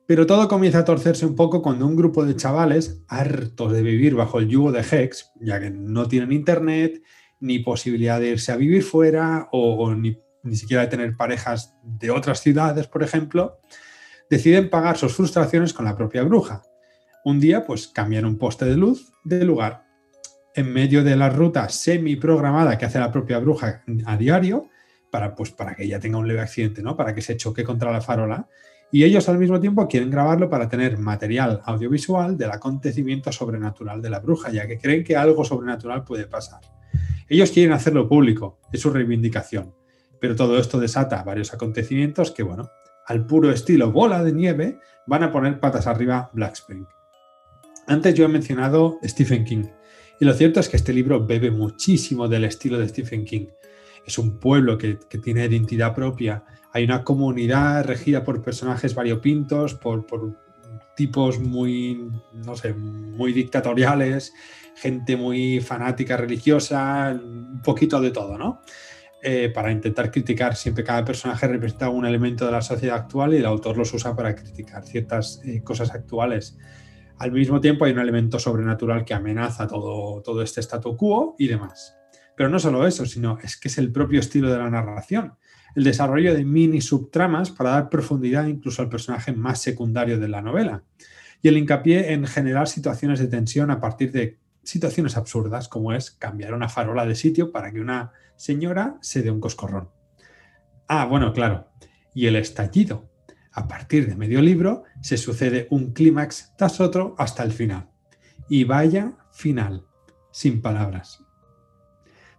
Pero 0.07 0.25
todo 0.25 0.47
comienza 0.47 0.79
a 0.79 0.85
torcerse 0.85 1.25
un 1.25 1.35
poco 1.35 1.61
cuando 1.61 1.85
un 1.85 1.95
grupo 1.95 2.25
de 2.25 2.35
chavales, 2.35 3.03
hartos 3.07 3.71
de 3.71 3.81
vivir 3.81 4.15
bajo 4.15 4.39
el 4.39 4.49
yugo 4.49 4.71
de 4.71 4.81
Hex, 4.81 5.31
ya 5.39 5.59
que 5.59 5.69
no 5.69 6.07
tienen 6.07 6.31
internet, 6.31 7.01
ni 7.41 7.59
posibilidad 7.59 8.19
de 8.19 8.29
irse 8.29 8.51
a 8.51 8.55
vivir 8.55 8.83
fuera, 8.83 9.49
o, 9.51 9.93
ni, 9.93 10.17
ni 10.43 10.55
siquiera 10.55 10.83
de 10.83 10.89
tener 10.89 11.17
parejas 11.17 11.75
de 11.83 12.11
otras 12.11 12.39
ciudades, 12.39 12.87
por 12.87 13.03
ejemplo, 13.03 13.59
deciden 14.29 14.69
pagar 14.69 14.97
sus 14.97 15.13
frustraciones 15.13 15.73
con 15.73 15.85
la 15.85 15.97
propia 15.97 16.23
bruja. 16.23 16.63
Un 17.25 17.39
día, 17.39 17.65
pues 17.65 17.87
cambian 17.87 18.25
un 18.25 18.37
poste 18.37 18.65
de 18.65 18.77
luz 18.77 19.11
de 19.23 19.43
lugar 19.43 19.83
en 20.55 20.71
medio 20.71 21.03
de 21.03 21.15
la 21.15 21.29
ruta 21.29 21.69
semi 21.69 22.15
programada 22.15 22.77
que 22.77 22.85
hace 22.85 22.99
la 22.99 23.11
propia 23.11 23.39
bruja 23.39 23.83
a 24.05 24.17
diario, 24.17 24.69
para, 25.11 25.35
pues, 25.35 25.51
para 25.51 25.75
que 25.75 25.83
ella 25.83 25.99
tenga 25.99 26.17
un 26.17 26.27
leve 26.27 26.41
accidente, 26.41 26.81
¿no? 26.81 26.95
Para 26.95 27.13
que 27.13 27.21
se 27.21 27.37
choque 27.37 27.63
contra 27.63 27.91
la 27.91 28.01
farola. 28.01 28.47
Y 28.91 29.03
ellos 29.03 29.27
al 29.29 29.37
mismo 29.37 29.59
tiempo 29.59 29.87
quieren 29.87 30.09
grabarlo 30.09 30.49
para 30.49 30.67
tener 30.67 30.97
material 30.97 31.61
audiovisual 31.65 32.37
del 32.37 32.51
acontecimiento 32.51 33.31
sobrenatural 33.31 34.01
de 34.01 34.09
la 34.09 34.19
bruja, 34.19 34.51
ya 34.51 34.67
que 34.67 34.77
creen 34.77 35.03
que 35.03 35.15
algo 35.15 35.45
sobrenatural 35.45 36.03
puede 36.03 36.27
pasar. 36.27 36.61
Ellos 37.31 37.51
quieren 37.51 37.71
hacerlo 37.71 38.09
público, 38.09 38.59
es 38.73 38.81
su 38.81 38.89
reivindicación. 38.89 39.73
Pero 40.19 40.35
todo 40.35 40.59
esto 40.59 40.81
desata 40.81 41.23
varios 41.23 41.53
acontecimientos 41.53 42.31
que, 42.31 42.43
bueno, 42.43 42.69
al 43.05 43.25
puro 43.25 43.51
estilo 43.51 43.89
bola 43.89 44.21
de 44.21 44.33
nieve, 44.33 44.79
van 45.07 45.23
a 45.23 45.31
poner 45.31 45.57
patas 45.61 45.87
arriba 45.87 46.29
Black 46.33 46.55
Spring. 46.55 46.85
Antes 47.87 48.15
yo 48.15 48.25
he 48.25 48.27
mencionado 48.27 48.99
Stephen 49.01 49.45
King, 49.45 49.63
y 50.19 50.25
lo 50.25 50.33
cierto 50.33 50.59
es 50.59 50.67
que 50.67 50.75
este 50.75 50.91
libro 50.91 51.25
bebe 51.25 51.51
muchísimo 51.51 52.27
del 52.27 52.43
estilo 52.43 52.77
de 52.77 52.89
Stephen 52.89 53.23
King. 53.23 53.47
Es 54.05 54.17
un 54.17 54.37
pueblo 54.37 54.77
que, 54.77 54.95
tiene 55.23 55.45
identidad 55.45 55.95
propia. 55.95 56.43
Hay 56.73 56.83
una 56.83 57.05
comunidad 57.05 57.85
regida 57.85 58.25
por 58.25 58.41
personajes 58.41 58.93
variopintos, 58.93 59.75
por, 59.75 60.05
tipos 60.95 61.39
muy, 61.39 62.09
no 62.33 62.55
sé, 62.55 62.73
muy 62.73 63.33
dictatoriales, 63.33 64.33
gente 64.75 65.15
muy 65.15 65.59
fanática 65.61 66.17
religiosa, 66.17 67.11
un 67.11 67.61
poquito 67.63 67.99
de 68.01 68.11
todo, 68.11 68.37
¿no? 68.37 68.61
Eh, 69.23 69.51
para 69.53 69.71
intentar 69.71 70.09
criticar, 70.09 70.55
siempre 70.55 70.83
cada 70.83 71.05
personaje 71.05 71.47
representa 71.47 71.89
un 71.89 72.05
elemento 72.05 72.45
de 72.45 72.51
la 72.53 72.61
sociedad 72.61 72.97
actual 72.97 73.33
y 73.33 73.37
el 73.37 73.45
autor 73.45 73.77
los 73.77 73.93
usa 73.93 74.15
para 74.15 74.35
criticar 74.35 74.83
ciertas 74.83 75.41
eh, 75.45 75.61
cosas 75.63 75.93
actuales. 75.93 76.57
Al 77.19 77.31
mismo 77.31 77.61
tiempo 77.61 77.85
hay 77.85 77.91
un 77.91 77.99
elemento 77.99 78.39
sobrenatural 78.39 79.05
que 79.05 79.13
amenaza 79.13 79.67
todo, 79.67 80.23
todo 80.23 80.41
este 80.41 80.61
statu 80.61 80.97
quo 80.97 81.35
y 81.37 81.47
demás. 81.47 81.95
Pero 82.35 82.49
no 82.49 82.57
solo 82.57 82.87
eso, 82.87 83.05
sino 83.05 83.37
es 83.43 83.57
que 83.57 83.67
es 83.67 83.77
el 83.77 83.91
propio 83.91 84.19
estilo 84.19 84.51
de 84.51 84.57
la 84.57 84.71
narración, 84.71 85.35
el 85.75 85.83
desarrollo 85.83 86.33
de 86.33 86.45
mini 86.45 86.81
subtramas 86.81 87.51
para 87.51 87.71
dar 87.71 87.89
profundidad 87.89 88.47
incluso 88.47 88.81
al 88.81 88.89
personaje 88.89 89.33
más 89.33 89.61
secundario 89.61 90.19
de 90.19 90.27
la 90.27 90.41
novela, 90.41 90.83
y 91.41 91.47
el 91.47 91.57
hincapié 91.57 92.13
en 92.13 92.27
generar 92.27 92.67
situaciones 92.67 93.19
de 93.19 93.27
tensión 93.27 93.71
a 93.71 93.79
partir 93.79 94.11
de 94.11 94.37
situaciones 94.63 95.17
absurdas, 95.17 95.67
como 95.67 95.93
es 95.93 96.11
cambiar 96.11 96.53
una 96.53 96.69
farola 96.69 97.05
de 97.05 97.15
sitio 97.15 97.51
para 97.51 97.71
que 97.71 97.81
una 97.81 98.11
señora 98.35 98.97
se 99.01 99.23
dé 99.23 99.31
un 99.31 99.39
coscorrón. 99.39 99.89
Ah, 100.87 101.05
bueno, 101.05 101.33
claro, 101.33 101.69
y 102.13 102.27
el 102.27 102.35
estallido, 102.35 103.09
a 103.53 103.67
partir 103.67 104.07
de 104.07 104.15
medio 104.15 104.41
libro 104.41 104.83
se 105.01 105.17
sucede 105.17 105.67
un 105.71 105.93
clímax 105.93 106.53
tras 106.57 106.79
otro 106.79 107.15
hasta 107.17 107.43
el 107.43 107.51
final. 107.51 107.89
Y 108.47 108.63
vaya 108.63 109.13
final, 109.31 109.85
sin 110.31 110.61
palabras. 110.61 111.23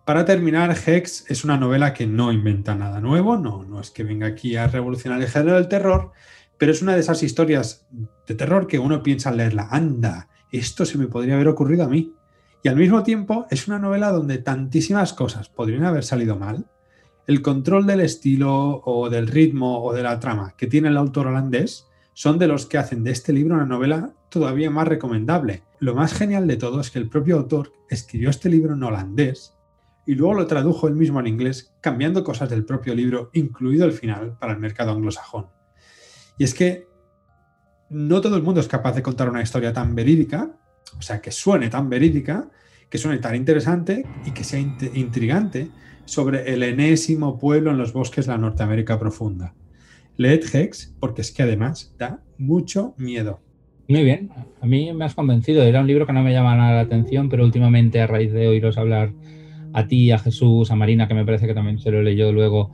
Para 0.05 0.25
terminar, 0.25 0.77
Hex 0.85 1.31
es 1.31 1.45
una 1.45 1.57
novela 1.57 1.95
que 1.95 2.09
no 2.09 2.33
inventa 2.33 2.75
nada 2.75 3.01
nuevo, 3.01 3.37
no, 3.37 3.63
no 3.63 3.81
es 3.81 3.93
que 3.93 4.03
venga 4.03 4.27
aquí 4.27 4.57
a 4.57 4.67
revolucionar 4.67 5.23
el 5.23 5.29
género 5.29 5.55
del 5.55 5.69
terror, 5.69 6.11
pero 6.59 6.73
es 6.73 6.83
una 6.83 6.95
de 6.95 7.01
esas 7.01 7.23
historias 7.23 7.87
de 8.27 8.35
terror 8.35 8.67
que 8.67 8.81
uno 8.81 9.03
piensa 9.05 9.31
leerla, 9.31 9.69
anda, 9.71 10.29
esto 10.51 10.85
se 10.85 10.99
me 10.99 11.07
podría 11.07 11.35
haber 11.35 11.47
ocurrido 11.47 11.85
a 11.85 11.89
mí. 11.89 12.15
Y 12.65 12.69
al 12.69 12.77
mismo 12.77 13.05
tiempo 13.05 13.47
es 13.49 13.69
una 13.69 13.79
novela 13.79 14.11
donde 14.11 14.39
tantísimas 14.39 15.13
cosas 15.13 15.49
podrían 15.49 15.85
haber 15.85 16.03
salido 16.03 16.37
mal, 16.37 16.67
el 17.29 17.41
control 17.41 17.87
del 17.87 18.01
estilo 18.01 18.83
o 18.85 19.09
del 19.09 19.29
ritmo 19.29 19.85
o 19.85 19.93
de 19.93 20.03
la 20.03 20.19
trama 20.19 20.55
que 20.57 20.67
tiene 20.67 20.89
el 20.89 20.97
autor 20.97 21.29
holandés 21.29 21.87
son 22.13 22.39
de 22.41 22.49
los 22.49 22.67
que 22.67 22.79
hacen 22.79 23.05
de 23.05 23.13
este 23.13 23.33
libro 23.33 23.55
una 23.55 23.67
novela 23.67 24.13
todavía 24.29 24.69
más 24.71 24.89
recomendable. 24.89 25.63
Lo 25.79 25.95
más 25.95 26.13
genial 26.13 26.49
de 26.49 26.57
todo 26.57 26.81
es 26.81 26.91
que 26.91 26.99
el 26.99 27.09
propio 27.09 27.37
autor 27.37 27.73
escribió 27.89 28.31
este 28.31 28.49
libro 28.49 28.75
en 28.75 28.83
holandés 28.83 29.55
y 30.07 30.15
luego 30.15 30.35
lo 30.35 30.47
tradujo 30.47 30.89
él 30.89 30.95
mismo 30.95 31.21
en 31.21 31.29
inglés, 31.29 31.75
cambiando 31.81 32.25
cosas 32.25 32.51
del 32.51 32.65
propio 32.65 32.95
libro, 32.95 33.31
incluido 33.33 33.85
el 33.85 33.93
final, 33.93 34.37
para 34.39 34.53
el 34.53 34.59
mercado 34.59 34.93
anglosajón. 34.93 35.47
Y 36.39 36.45
es 36.45 36.55
que 36.55 36.87
no 37.91 38.21
todo 38.21 38.37
el 38.37 38.43
mundo 38.43 38.61
es 38.61 38.69
capaz 38.69 38.95
de 38.95 39.03
contar 39.03 39.29
una 39.29 39.43
historia 39.43 39.73
tan 39.73 39.95
verídica, 39.95 40.57
o 40.99 41.03
sea, 41.03 41.21
que 41.21 41.31
suene 41.31 41.69
tan 41.69 41.89
verídica, 41.89 42.51
que 42.89 42.99
suene 42.99 43.19
tan 43.19 43.37
interesante 43.37 44.05
y 44.25 44.33
que 44.33 44.45
sea 44.45 44.59
intrigante, 44.61 45.71
sobre 46.05 46.53
el 46.53 46.63
enésimo 46.63 47.39
pueblo 47.39 47.71
en 47.71 47.79
los 47.79 47.93
bosques 47.93 48.27
de 48.27 48.33
la 48.33 48.39
Norteamérica 48.39 48.99
profunda. 48.99 49.55
Leed 50.17 50.45
Hex 50.53 50.95
porque 50.99 51.23
es 51.23 51.31
que 51.31 51.43
además 51.43 51.95
da 51.99 52.23
mucho 52.39 52.95
miedo. 52.99 53.41
Muy 53.89 54.05
bien, 54.05 54.31
a 54.61 54.67
mí 54.67 54.93
me 54.93 55.05
has 55.05 55.15
convencido. 55.15 55.63
Era 55.63 55.81
un 55.81 55.87
libro 55.87 56.07
que 56.07 56.13
no 56.13 56.23
me 56.23 56.33
llama 56.33 56.57
nada 56.57 56.75
la 56.75 56.81
atención, 56.81 57.29
pero 57.29 57.45
últimamente 57.45 58.01
a 58.01 58.07
raíz 58.07 58.33
de 58.33 58.49
oíros 58.49 58.79
hablar 58.79 59.13
a 59.73 59.87
ti, 59.87 60.11
a 60.11 60.19
Jesús, 60.19 60.71
a 60.71 60.77
Marina, 60.77 61.09
que 61.09 61.15
me 61.15 61.25
parece 61.25 61.47
que 61.47 61.55
también 61.55 61.79
se 61.79 61.91
lo 61.91 62.03
leyó 62.03 62.33
luego, 62.33 62.71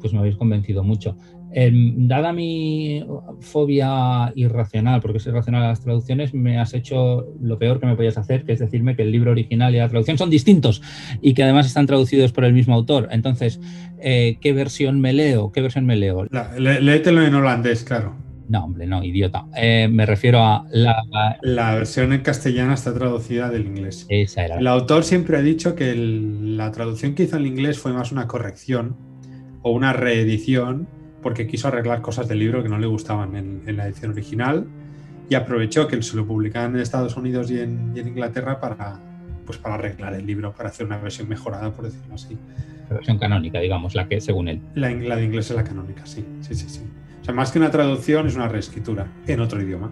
pues 0.00 0.12
me 0.12 0.20
habéis 0.20 0.36
convencido 0.36 0.84
mucho. 0.84 1.16
Em, 1.52 2.06
dada 2.06 2.32
mi 2.32 3.02
fobia 3.40 4.30
irracional, 4.34 5.00
porque 5.00 5.18
es 5.18 5.26
irracional 5.26 5.62
a 5.62 5.68
las 5.68 5.80
traducciones, 5.80 6.34
me 6.34 6.58
has 6.58 6.74
hecho 6.74 7.26
lo 7.40 7.58
peor 7.58 7.80
que 7.80 7.86
me 7.86 7.96
podías 7.96 8.18
hacer, 8.18 8.44
que 8.44 8.52
es 8.52 8.58
decirme 8.58 8.94
que 8.94 9.02
el 9.02 9.10
libro 9.10 9.30
original 9.30 9.74
y 9.74 9.78
la 9.78 9.88
traducción 9.88 10.18
son 10.18 10.28
distintos 10.28 10.82
y 11.22 11.34
que 11.34 11.44
además 11.44 11.66
están 11.66 11.86
traducidos 11.86 12.32
por 12.32 12.44
el 12.44 12.52
mismo 12.52 12.74
autor. 12.74 13.08
Entonces, 13.10 13.60
eh, 14.00 14.38
¿qué 14.42 14.52
versión 14.52 15.00
me 15.00 15.12
leo? 15.12 15.50
¿Qué 15.52 15.62
versión 15.62 15.86
me 15.86 15.96
leo? 15.96 16.26
léetelo 16.58 17.22
en 17.22 17.34
holandés, 17.34 17.84
claro. 17.84 18.25
No, 18.48 18.64
hombre, 18.64 18.86
no, 18.86 19.02
idiota. 19.02 19.46
Eh, 19.56 19.88
me 19.90 20.06
refiero 20.06 20.40
a 20.40 20.66
la... 20.70 21.04
La 21.42 21.74
versión 21.74 22.12
en 22.12 22.20
castellana 22.20 22.74
está 22.74 22.94
traducida 22.94 23.50
del 23.50 23.66
inglés. 23.66 24.06
Esa 24.08 24.44
era. 24.44 24.58
El 24.58 24.66
autor 24.66 25.04
siempre 25.04 25.36
ha 25.36 25.42
dicho 25.42 25.74
que 25.74 25.94
la 25.96 26.70
traducción 26.70 27.14
que 27.14 27.24
hizo 27.24 27.36
en 27.36 27.46
inglés 27.46 27.78
fue 27.78 27.92
más 27.92 28.12
una 28.12 28.28
corrección 28.28 28.96
o 29.62 29.72
una 29.72 29.92
reedición 29.92 30.86
porque 31.22 31.48
quiso 31.48 31.68
arreglar 31.68 32.02
cosas 32.02 32.28
del 32.28 32.38
libro 32.38 32.62
que 32.62 32.68
no 32.68 32.78
le 32.78 32.86
gustaban 32.86 33.34
en, 33.34 33.76
la 33.76 33.86
edición 33.86 34.12
original 34.12 34.66
y 35.28 35.34
aprovechó 35.34 35.88
que 35.88 36.00
se 36.00 36.16
lo 36.16 36.24
publicaban 36.24 36.76
en 36.76 36.80
Estados 36.80 37.16
Unidos 37.16 37.50
y 37.50 37.58
en, 37.58 37.92
y 37.96 37.98
en 37.98 38.08
Inglaterra 38.08 38.60
para, 38.60 39.00
pues 39.44 39.58
para 39.58 39.74
arreglar 39.74 40.14
el 40.14 40.24
libro, 40.24 40.52
para 40.52 40.68
hacer 40.68 40.86
una 40.86 40.98
versión 40.98 41.28
mejorada, 41.28 41.72
por 41.72 41.86
decirlo 41.86 42.14
así. 42.14 42.38
La 42.88 42.96
versión 42.96 43.18
canónica, 43.18 43.58
digamos, 43.58 43.96
la 43.96 44.06
que 44.06 44.20
según 44.20 44.46
él. 44.46 44.60
La, 44.76 44.88
la 44.90 45.16
de 45.16 45.24
inglés 45.24 45.50
es 45.50 45.56
la 45.56 45.64
canónica, 45.64 46.06
sí, 46.06 46.24
sí, 46.42 46.54
sí, 46.54 46.68
sí. 46.68 46.82
O 47.26 47.28
sea, 47.28 47.34
más 47.34 47.50
que 47.50 47.58
una 47.58 47.72
traducción, 47.72 48.28
es 48.28 48.36
una 48.36 48.46
reescritura 48.46 49.12
en 49.26 49.40
otro 49.40 49.60
idioma. 49.60 49.90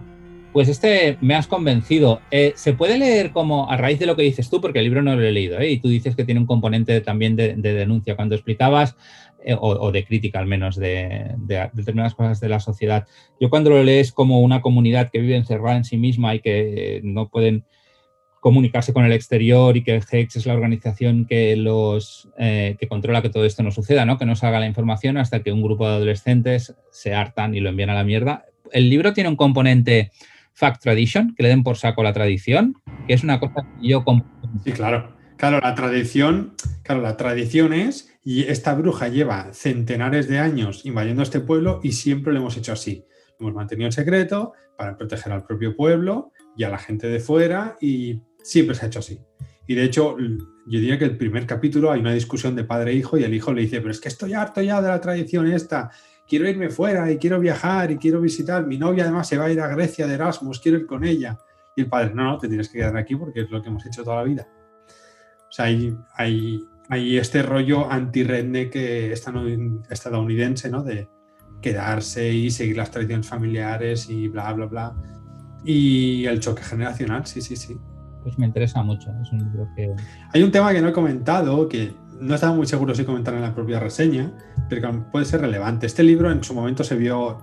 Pues 0.53 0.69
este 0.69 1.17
me 1.19 1.35
has 1.35 1.47
convencido. 1.47 2.21
Eh, 2.31 2.53
¿Se 2.55 2.71
puede 2.71 2.97
leer 2.97 3.33
como 3.33 3.69
a 3.69 3.75
raíz 3.75 3.99
de 3.99 4.05
lo 4.05 4.15
que 4.15 4.21
dices 4.21 4.49
tú? 4.49 4.61
Porque 4.61 4.79
el 4.79 4.85
libro 4.85 5.01
no 5.01 5.17
lo 5.17 5.21
he 5.21 5.33
leído, 5.33 5.59
¿eh? 5.59 5.71
y 5.71 5.79
tú 5.81 5.89
dices 5.89 6.15
que 6.15 6.23
tiene 6.23 6.39
un 6.39 6.47
componente 6.47 7.01
también 7.01 7.35
de, 7.35 7.55
de 7.55 7.73
denuncia. 7.73 8.15
Cuando 8.15 8.35
explicabas, 8.35 8.95
eh, 9.43 9.53
o, 9.59 9.91
de 9.91 10.05
crítica 10.05 10.39
al 10.39 10.45
menos, 10.45 10.77
de, 10.77 11.35
determinadas 11.73 12.15
cosas 12.15 12.39
de 12.39 12.47
la 12.47 12.61
sociedad. 12.61 13.05
Yo 13.37 13.49
cuando 13.49 13.69
lo 13.69 13.83
lees 13.83 14.13
como 14.13 14.39
una 14.39 14.61
comunidad 14.61 15.11
que 15.11 15.19
vive 15.19 15.35
encerrada 15.35 15.75
en 15.75 15.83
sí 15.83 15.97
misma 15.97 16.35
y 16.35 16.39
que 16.39 17.01
no 17.03 17.27
pueden 17.27 17.65
comunicarse 18.45 18.93
con 18.93 19.05
el 19.05 19.11
exterior 19.11 19.75
y 19.75 19.83
que 19.83 19.99
Hex 20.07 20.35
es 20.35 20.45
la 20.45 20.53
organización 20.53 21.25
que 21.25 21.55
los 21.55 22.29
eh, 22.37 22.75
que 22.79 22.87
controla 22.87 23.23
que 23.23 23.31
todo 23.31 23.43
esto 23.43 23.63
no 23.63 23.71
suceda, 23.71 24.05
¿no? 24.05 24.19
que 24.19 24.27
no 24.27 24.35
salga 24.35 24.59
la 24.59 24.67
información 24.67 25.17
hasta 25.17 25.41
que 25.41 25.51
un 25.51 25.63
grupo 25.63 25.87
de 25.87 25.95
adolescentes 25.95 26.75
se 26.91 27.15
hartan 27.15 27.55
y 27.55 27.59
lo 27.59 27.69
envían 27.69 27.89
a 27.89 27.95
la 27.95 28.03
mierda. 28.03 28.45
El 28.71 28.87
libro 28.87 29.13
tiene 29.13 29.31
un 29.31 29.35
componente 29.35 30.11
fact 30.53 30.83
tradition, 30.83 31.33
que 31.35 31.41
le 31.41 31.49
den 31.49 31.63
por 31.63 31.77
saco 31.77 32.03
la 32.03 32.13
tradición, 32.13 32.75
que 33.07 33.15
es 33.15 33.23
una 33.23 33.39
cosa 33.39 33.65
que 33.81 33.87
yo... 33.87 34.05
Sí, 34.63 34.73
claro. 34.73 35.15
Claro, 35.37 35.59
la 35.59 35.73
tradición, 35.73 36.53
claro, 36.83 37.01
la 37.01 37.17
tradición 37.17 37.73
es, 37.73 38.15
y 38.23 38.43
esta 38.43 38.75
bruja 38.75 39.07
lleva 39.07 39.53
centenares 39.53 40.27
de 40.27 40.37
años 40.37 40.85
invadiendo 40.85 41.23
este 41.23 41.39
pueblo 41.39 41.79
y 41.81 41.93
siempre 41.93 42.31
lo 42.31 42.41
hemos 42.41 42.57
hecho 42.57 42.73
así. 42.73 43.05
Lo 43.39 43.47
hemos 43.47 43.55
mantenido 43.55 43.87
en 43.87 43.91
secreto 43.91 44.53
para 44.77 44.95
proteger 44.95 45.33
al 45.33 45.45
propio 45.45 45.75
pueblo 45.75 46.31
y 46.55 46.63
a 46.63 46.69
la 46.69 46.77
gente 46.77 47.07
de 47.07 47.19
fuera 47.19 47.75
y 47.81 48.21
siempre 48.45 48.75
se 48.75 48.85
ha 48.85 48.87
hecho 48.87 48.99
así. 48.99 49.19
Y 49.67 49.73
de 49.73 49.83
hecho, 49.83 50.15
yo 50.19 50.79
diría 50.79 50.99
que 50.99 51.05
el 51.05 51.17
primer 51.17 51.47
capítulo 51.47 51.91
hay 51.91 51.99
una 51.99 52.13
discusión 52.13 52.55
de 52.55 52.63
padre 52.63 52.91
e 52.91 52.95
hijo 52.95 53.17
y 53.17 53.23
el 53.23 53.33
hijo 53.33 53.51
le 53.51 53.63
dice, 53.63 53.81
pero 53.81 53.91
es 53.91 53.99
que 53.99 54.09
estoy 54.09 54.33
harto 54.33 54.61
ya 54.61 54.81
de 54.81 54.87
la 54.87 55.01
tradición 55.01 55.47
esta, 55.47 55.89
quiero 56.27 56.47
irme 56.47 56.69
fuera 56.69 57.11
y 57.11 57.17
quiero 57.17 57.39
viajar 57.39 57.89
y 57.89 57.97
quiero 57.97 58.21
visitar, 58.21 58.67
mi 58.67 58.77
novia 58.77 59.03
además 59.03 59.27
se 59.27 59.37
va 59.37 59.45
a 59.45 59.51
ir 59.51 59.59
a 59.59 59.67
Grecia 59.67 60.05
de 60.05 60.13
Erasmus, 60.13 60.59
quiero 60.59 60.77
ir 60.77 60.85
con 60.85 61.03
ella. 61.03 61.39
Y 61.75 61.81
el 61.81 61.87
padre, 61.87 62.13
no, 62.13 62.23
no, 62.23 62.37
te 62.37 62.47
tienes 62.47 62.69
que 62.69 62.77
quedar 62.77 62.95
aquí 62.95 63.15
porque 63.15 63.41
es 63.41 63.49
lo 63.49 63.61
que 63.61 63.69
hemos 63.69 63.85
hecho 63.85 64.03
toda 64.03 64.17
la 64.17 64.23
vida. 64.23 64.47
O 65.49 65.51
sea, 65.51 65.65
hay, 65.65 65.97
hay, 66.15 66.63
hay 66.89 67.17
este 67.17 67.41
rollo 67.41 67.91
anti-redneck 67.91 68.75
estadounidense, 69.89 70.69
¿no? 70.69 70.83
De 70.83 71.09
quedarse 71.61 72.31
y 72.31 72.51
seguir 72.51 72.77
las 72.77 72.91
tradiciones 72.91 73.27
familiares 73.27 74.07
y 74.09 74.27
bla, 74.27 74.53
bla, 74.53 74.67
bla. 74.67 74.95
Y 75.65 76.25
el 76.27 76.39
choque 76.39 76.61
generacional, 76.61 77.25
sí, 77.25 77.41
sí, 77.41 77.55
sí 77.55 77.75
pues 78.25 78.39
me 78.39 78.47
interesa 78.47 78.81
mucho. 78.81 79.13
Es 79.21 79.31
un 79.31 79.37
libro 79.37 79.69
que... 79.75 79.93
Hay 80.33 80.41
un 80.41 80.51
tema 80.51 80.73
que 80.73 80.81
no 80.81 80.89
he 80.89 80.93
comentado, 80.93 81.69
que 81.69 81.93
no 82.19 82.33
estaba 82.33 82.55
muy 82.55 82.65
seguro 82.65 82.95
si 82.95 83.05
comentar 83.05 83.35
en 83.35 83.43
la 83.43 83.53
propia 83.53 83.79
reseña, 83.79 84.33
pero 84.67 84.81
que 84.81 84.97
puede 85.11 85.25
ser 85.25 85.41
relevante. 85.41 85.85
Este 85.85 86.01
libro 86.01 86.31
en 86.31 86.43
su 86.43 86.55
momento 86.55 86.83
se 86.83 86.95
vio, 86.95 87.37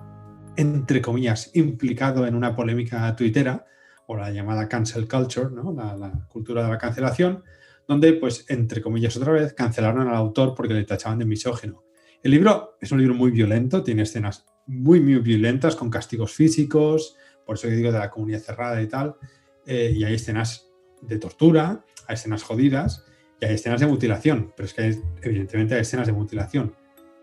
entre 0.57 1.01
comillas, 1.01 1.51
implicado 1.53 2.27
en 2.27 2.35
una 2.35 2.53
polémica 2.53 3.15
tuitera, 3.15 3.65
o 4.07 4.17
la 4.17 4.29
llamada 4.29 4.67
cancel 4.67 5.07
culture, 5.07 5.49
¿no? 5.51 5.71
la, 5.71 6.27
cultura 6.27 6.65
de 6.65 6.71
la 6.71 6.77
cancelación, 6.77 7.45
donde, 7.87 8.11
pues, 8.11 8.45
entre 8.49 8.81
comillas 8.81 9.15
otra 9.15 9.31
vez, 9.31 9.53
cancelaron 9.53 10.09
al 10.09 10.15
autor 10.15 10.53
porque 10.53 10.73
le 10.73 10.83
tachaban 10.83 11.19
de 11.19 11.23
misógino. 11.23 11.85
El 12.21 12.31
libro 12.31 12.75
es 12.81 12.91
un 12.91 12.99
libro 12.99 13.13
muy 13.15 13.31
violento, 13.31 13.83
tiene 13.83 14.01
escenas 14.01 14.45
muy, 14.65 14.99
muy 14.99 15.19
violentas 15.19 15.77
con 15.77 15.89
castigos 15.89 16.33
físicos, 16.33 17.15
por 17.45 17.55
eso 17.55 17.69
digo 17.69 17.89
de 17.89 17.99
la 17.99 18.09
comunidad 18.09 18.39
cerrada 18.39 18.81
y 18.81 18.87
tal, 18.87 19.15
eh, 19.65 19.93
y 19.95 20.03
hay 20.03 20.15
escenas 20.15 20.72
de 21.07 21.17
tortura, 21.17 21.83
hay 22.07 22.15
escenas 22.15 22.43
jodidas 22.43 23.05
y 23.39 23.45
hay 23.45 23.55
escenas 23.55 23.79
de 23.79 23.87
mutilación, 23.87 24.53
pero 24.55 24.65
es 24.65 24.73
que 24.73 24.99
evidentemente 25.21 25.75
hay 25.75 25.81
escenas 25.81 26.07
de 26.07 26.13
mutilación 26.13 26.75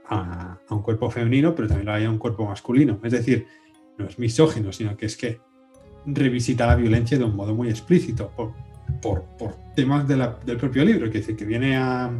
a, 0.08 0.58
un 0.70 0.82
cuerpo 0.82 1.10
femenino, 1.10 1.54
pero 1.54 1.68
también 1.68 1.88
hay 1.88 2.04
a 2.04 2.10
un 2.10 2.18
cuerpo 2.18 2.46
masculino. 2.46 3.00
Es 3.02 3.12
decir, 3.12 3.46
no 3.98 4.06
es 4.06 4.18
misógino, 4.18 4.72
sino 4.72 4.96
que 4.96 5.06
es 5.06 5.16
que 5.16 5.40
revisita 6.06 6.66
la 6.66 6.76
violencia 6.76 7.18
de 7.18 7.24
un 7.24 7.36
modo 7.36 7.54
muy 7.54 7.68
explícito 7.68 8.30
por, 8.30 8.52
por, 9.00 9.22
por 9.38 9.54
temas 9.74 10.06
del 10.08 10.56
propio 10.56 10.84
libro, 10.84 11.06
es 11.06 11.12
decir, 11.12 11.36
que 11.36 11.44
viene 11.44 11.76
a, 11.76 12.10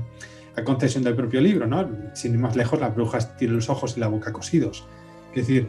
a 0.57 0.65
concesión 0.65 1.03
del 1.03 1.15
propio 1.15 1.41
libro, 1.41 1.67
¿no? 1.67 1.89
Sin 2.15 2.33
ir 2.33 2.39
más 2.39 2.57
lejos, 2.57 2.81
las 2.81 2.95
brujas 2.95 3.37
tienen 3.37 3.57
los 3.57 3.69
ojos 3.69 3.97
y 3.97 4.01
la 4.01 4.09
boca 4.09 4.33
cosidos. 4.33 4.85
Es 5.35 5.47
decir, 5.47 5.69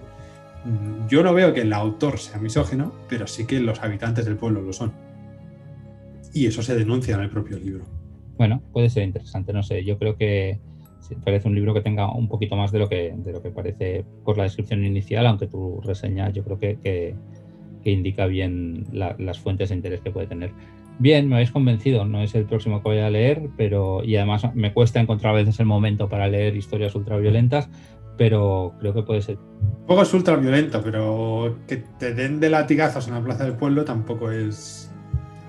yo 1.08 1.24
no 1.24 1.34
veo 1.34 1.54
que 1.54 1.62
el 1.62 1.74
autor 1.74 2.20
sea 2.20 2.40
misógino, 2.40 2.94
pero 3.10 3.28
sí 3.28 3.46
que 3.46 3.60
los 3.60 3.82
habitantes 3.82 4.26
del 4.26 4.36
pueblo 4.36 4.62
lo 4.62 4.74
son 4.74 4.92
y 6.34 6.46
eso 6.46 6.62
se 6.62 6.76
denuncia 6.76 7.16
en 7.16 7.22
el 7.22 7.30
propio 7.30 7.58
libro. 7.58 7.86
Bueno, 8.38 8.62
puede 8.72 8.90
ser 8.90 9.04
interesante, 9.04 9.54
no 9.54 9.64
sé, 9.64 9.84
yo 9.84 9.98
creo 9.98 10.18
que 10.18 10.60
parece 11.24 11.48
un 11.48 11.56
libro 11.56 11.74
que 11.74 11.82
tenga 11.82 12.12
un 12.14 12.28
poquito 12.28 12.56
más 12.56 12.72
de 12.72 12.80
lo 12.80 12.90
que, 12.90 13.14
de 13.16 13.32
lo 13.32 13.42
que 13.42 13.52
parece 13.52 14.06
por 14.24 14.38
la 14.38 14.44
descripción 14.44 14.86
inicial, 14.86 15.26
aunque 15.26 15.48
tu 15.48 15.82
reseña 15.82 16.30
yo 16.30 16.44
creo 16.44 16.58
que, 16.58 16.78
que, 16.80 17.16
que 17.84 17.92
indica 17.92 18.26
bien 18.26 18.86
la, 18.92 19.16
las 19.20 19.40
fuentes 19.40 19.70
de 19.70 19.76
interés 19.76 20.02
que 20.02 20.12
puede 20.12 20.28
tener. 20.28 20.52
Bien, 21.00 21.28
me 21.28 21.36
habéis 21.36 21.52
convencido, 21.52 22.06
no 22.06 22.22
es 22.22 22.36
el 22.36 22.46
próximo 22.46 22.82
que 22.82 22.90
voy 22.90 23.00
a 23.00 23.10
leer, 23.10 23.50
pero 23.58 24.04
y 24.04 24.16
además 24.18 24.54
me 24.54 24.74
cuesta 24.74 25.00
encontrar 25.00 25.34
a 25.34 25.38
veces 25.38 25.60
el 25.60 25.66
momento 25.66 26.08
para 26.08 26.28
leer 26.28 26.56
historias 26.56 26.94
ultraviolentas, 26.94 27.70
pero 28.18 28.76
creo 28.80 28.94
que 28.94 29.02
puede 29.02 29.22
ser. 29.22 29.38
Un 29.38 29.86
poco 29.88 30.04
es 30.04 30.14
ultraviolento, 30.14 30.82
pero 30.84 31.58
que 31.68 31.78
te 31.98 32.14
den 32.14 32.40
de 32.40 32.50
latigazos 32.50 33.08
en 33.08 33.16
la 33.16 33.24
plaza 33.24 33.46
del 33.46 33.56
pueblo 33.56 33.84
tampoco 33.84 34.32
es 34.32 34.91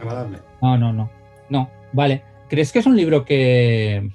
agradable. 0.03 0.39
No, 0.61 0.77
no, 0.77 0.93
no. 0.93 1.11
No, 1.49 1.71
vale. 1.93 2.23
¿Crees 2.49 2.73
que 2.73 2.81
es 2.81 2.87
un 2.87 2.97
libro 2.97 3.25
que... 3.25 4.11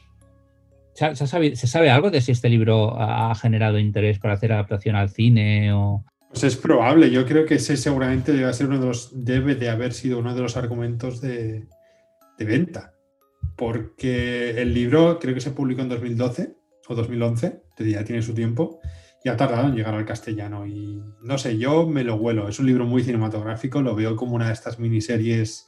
¿Se, 0.93 1.15
sabe, 1.27 1.55
¿Se 1.55 1.67
sabe 1.67 1.91
algo 1.91 2.09
de 2.09 2.21
si 2.21 2.31
este 2.31 2.49
libro 2.49 2.99
ha 2.99 3.33
generado 3.35 3.77
interés 3.77 4.17
para 4.17 4.33
hacer 4.33 4.51
adaptación 4.51 4.95
al 4.95 5.09
cine 5.09 5.71
o...? 5.73 6.03
Pues 6.29 6.43
es 6.43 6.57
probable. 6.57 7.09
Yo 7.11 7.25
creo 7.25 7.45
que 7.45 7.55
ese 7.55 7.77
seguramente 7.77 8.33
debe, 8.33 8.51
ser 8.53 8.67
uno 8.67 8.79
de, 8.79 8.87
los, 8.87 9.23
debe 9.23 9.55
de 9.55 9.69
haber 9.69 9.93
sido 9.93 10.19
uno 10.19 10.35
de 10.35 10.41
los 10.41 10.57
argumentos 10.57 11.21
de, 11.21 11.67
de 12.37 12.45
venta. 12.45 12.93
Porque 13.55 14.61
el 14.61 14.73
libro 14.73 15.19
creo 15.19 15.33
que 15.33 15.41
se 15.41 15.51
publicó 15.51 15.81
en 15.81 15.89
2012 15.89 16.55
o 16.87 16.95
2011, 16.95 17.61
ya 17.79 18.03
tiene 18.03 18.21
su 18.21 18.33
tiempo, 18.33 18.79
y 19.23 19.29
ha 19.29 19.37
tardado 19.37 19.67
en 19.67 19.75
llegar 19.75 19.93
al 19.93 20.05
castellano. 20.05 20.65
Y 20.65 21.01
no 21.21 21.37
sé, 21.37 21.57
yo 21.57 21.87
me 21.87 22.03
lo 22.03 22.15
huelo. 22.15 22.47
Es 22.47 22.59
un 22.59 22.67
libro 22.67 22.85
muy 22.85 23.03
cinematográfico, 23.03 23.81
lo 23.81 23.95
veo 23.95 24.15
como 24.15 24.35
una 24.35 24.47
de 24.47 24.53
estas 24.53 24.79
miniseries 24.79 25.67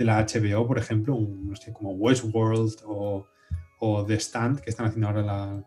de 0.00 0.06
la 0.06 0.24
HBO, 0.24 0.66
por 0.66 0.78
ejemplo, 0.78 1.14
un, 1.14 1.50
no 1.50 1.54
sé, 1.54 1.74
como 1.74 1.92
Westworld 1.92 2.72
o, 2.86 3.26
o, 3.80 4.06
The 4.06 4.14
Stand, 4.14 4.60
que 4.60 4.70
están 4.70 4.86
haciendo 4.86 5.08
ahora 5.08 5.22
la, 5.22 5.62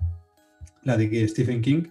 la 0.82 0.98
de 0.98 1.28
Stephen 1.28 1.62
King, 1.62 1.84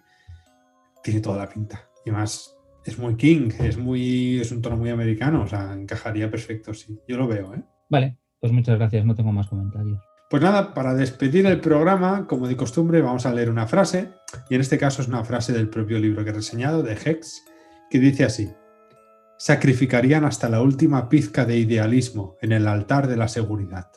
tiene 1.05 1.21
toda 1.21 1.39
la 1.39 1.49
pinta. 1.49 1.89
Y 2.05 2.11
además 2.11 2.57
es 2.85 2.99
muy 2.99 3.15
King, 3.15 3.51
es, 3.61 3.79
muy, 3.79 4.41
es 4.41 4.51
un 4.51 4.61
tono 4.61 4.77
muy 4.77 4.91
americano, 4.91 5.43
o 5.43 5.47
sea, 5.47 5.73
encajaría 5.73 6.29
perfecto, 6.29 6.75
sí. 6.75 6.99
Yo 7.07 7.17
lo 7.17 7.29
veo, 7.29 7.55
¿eh? 7.55 7.63
Vale, 7.89 8.19
pues 8.41 8.53
muchas 8.53 8.77
gracias, 8.77 9.05
no 9.07 9.15
tengo 9.15 9.31
más 9.31 9.47
comentarios. 9.47 10.01
Pues 10.29 10.43
nada, 10.43 10.75
para 10.75 10.95
despedir 10.95 11.47
el 11.47 11.61
programa, 11.61 12.27
como 12.27 12.49
de 12.49 12.57
costumbre, 12.57 13.03
vamos 13.03 13.25
a 13.25 13.33
leer 13.33 13.51
una 13.51 13.69
frase, 13.69 14.11
y 14.51 14.57
en 14.57 14.63
este 14.63 14.79
caso 14.79 15.01
es 15.01 15.07
una 15.07 15.23
frase 15.23 15.53
del 15.53 15.69
propio 15.69 16.01
libro 16.01 16.25
que 16.25 16.31
he 16.31 16.35
reseñado, 16.35 16.83
de 16.83 16.95
Hex, 16.95 17.45
que 17.89 18.01
dice 18.01 18.25
así 18.25 18.51
sacrificarían 19.43 20.25
hasta 20.25 20.49
la 20.49 20.63
última 20.63 21.09
pizca 21.09 21.45
de 21.45 21.57
idealismo 21.57 22.37
en 22.41 22.53
el 22.53 22.69
altar 22.69 23.09
de 23.09 23.17
la 23.17 23.27
seguridad. 23.27 23.91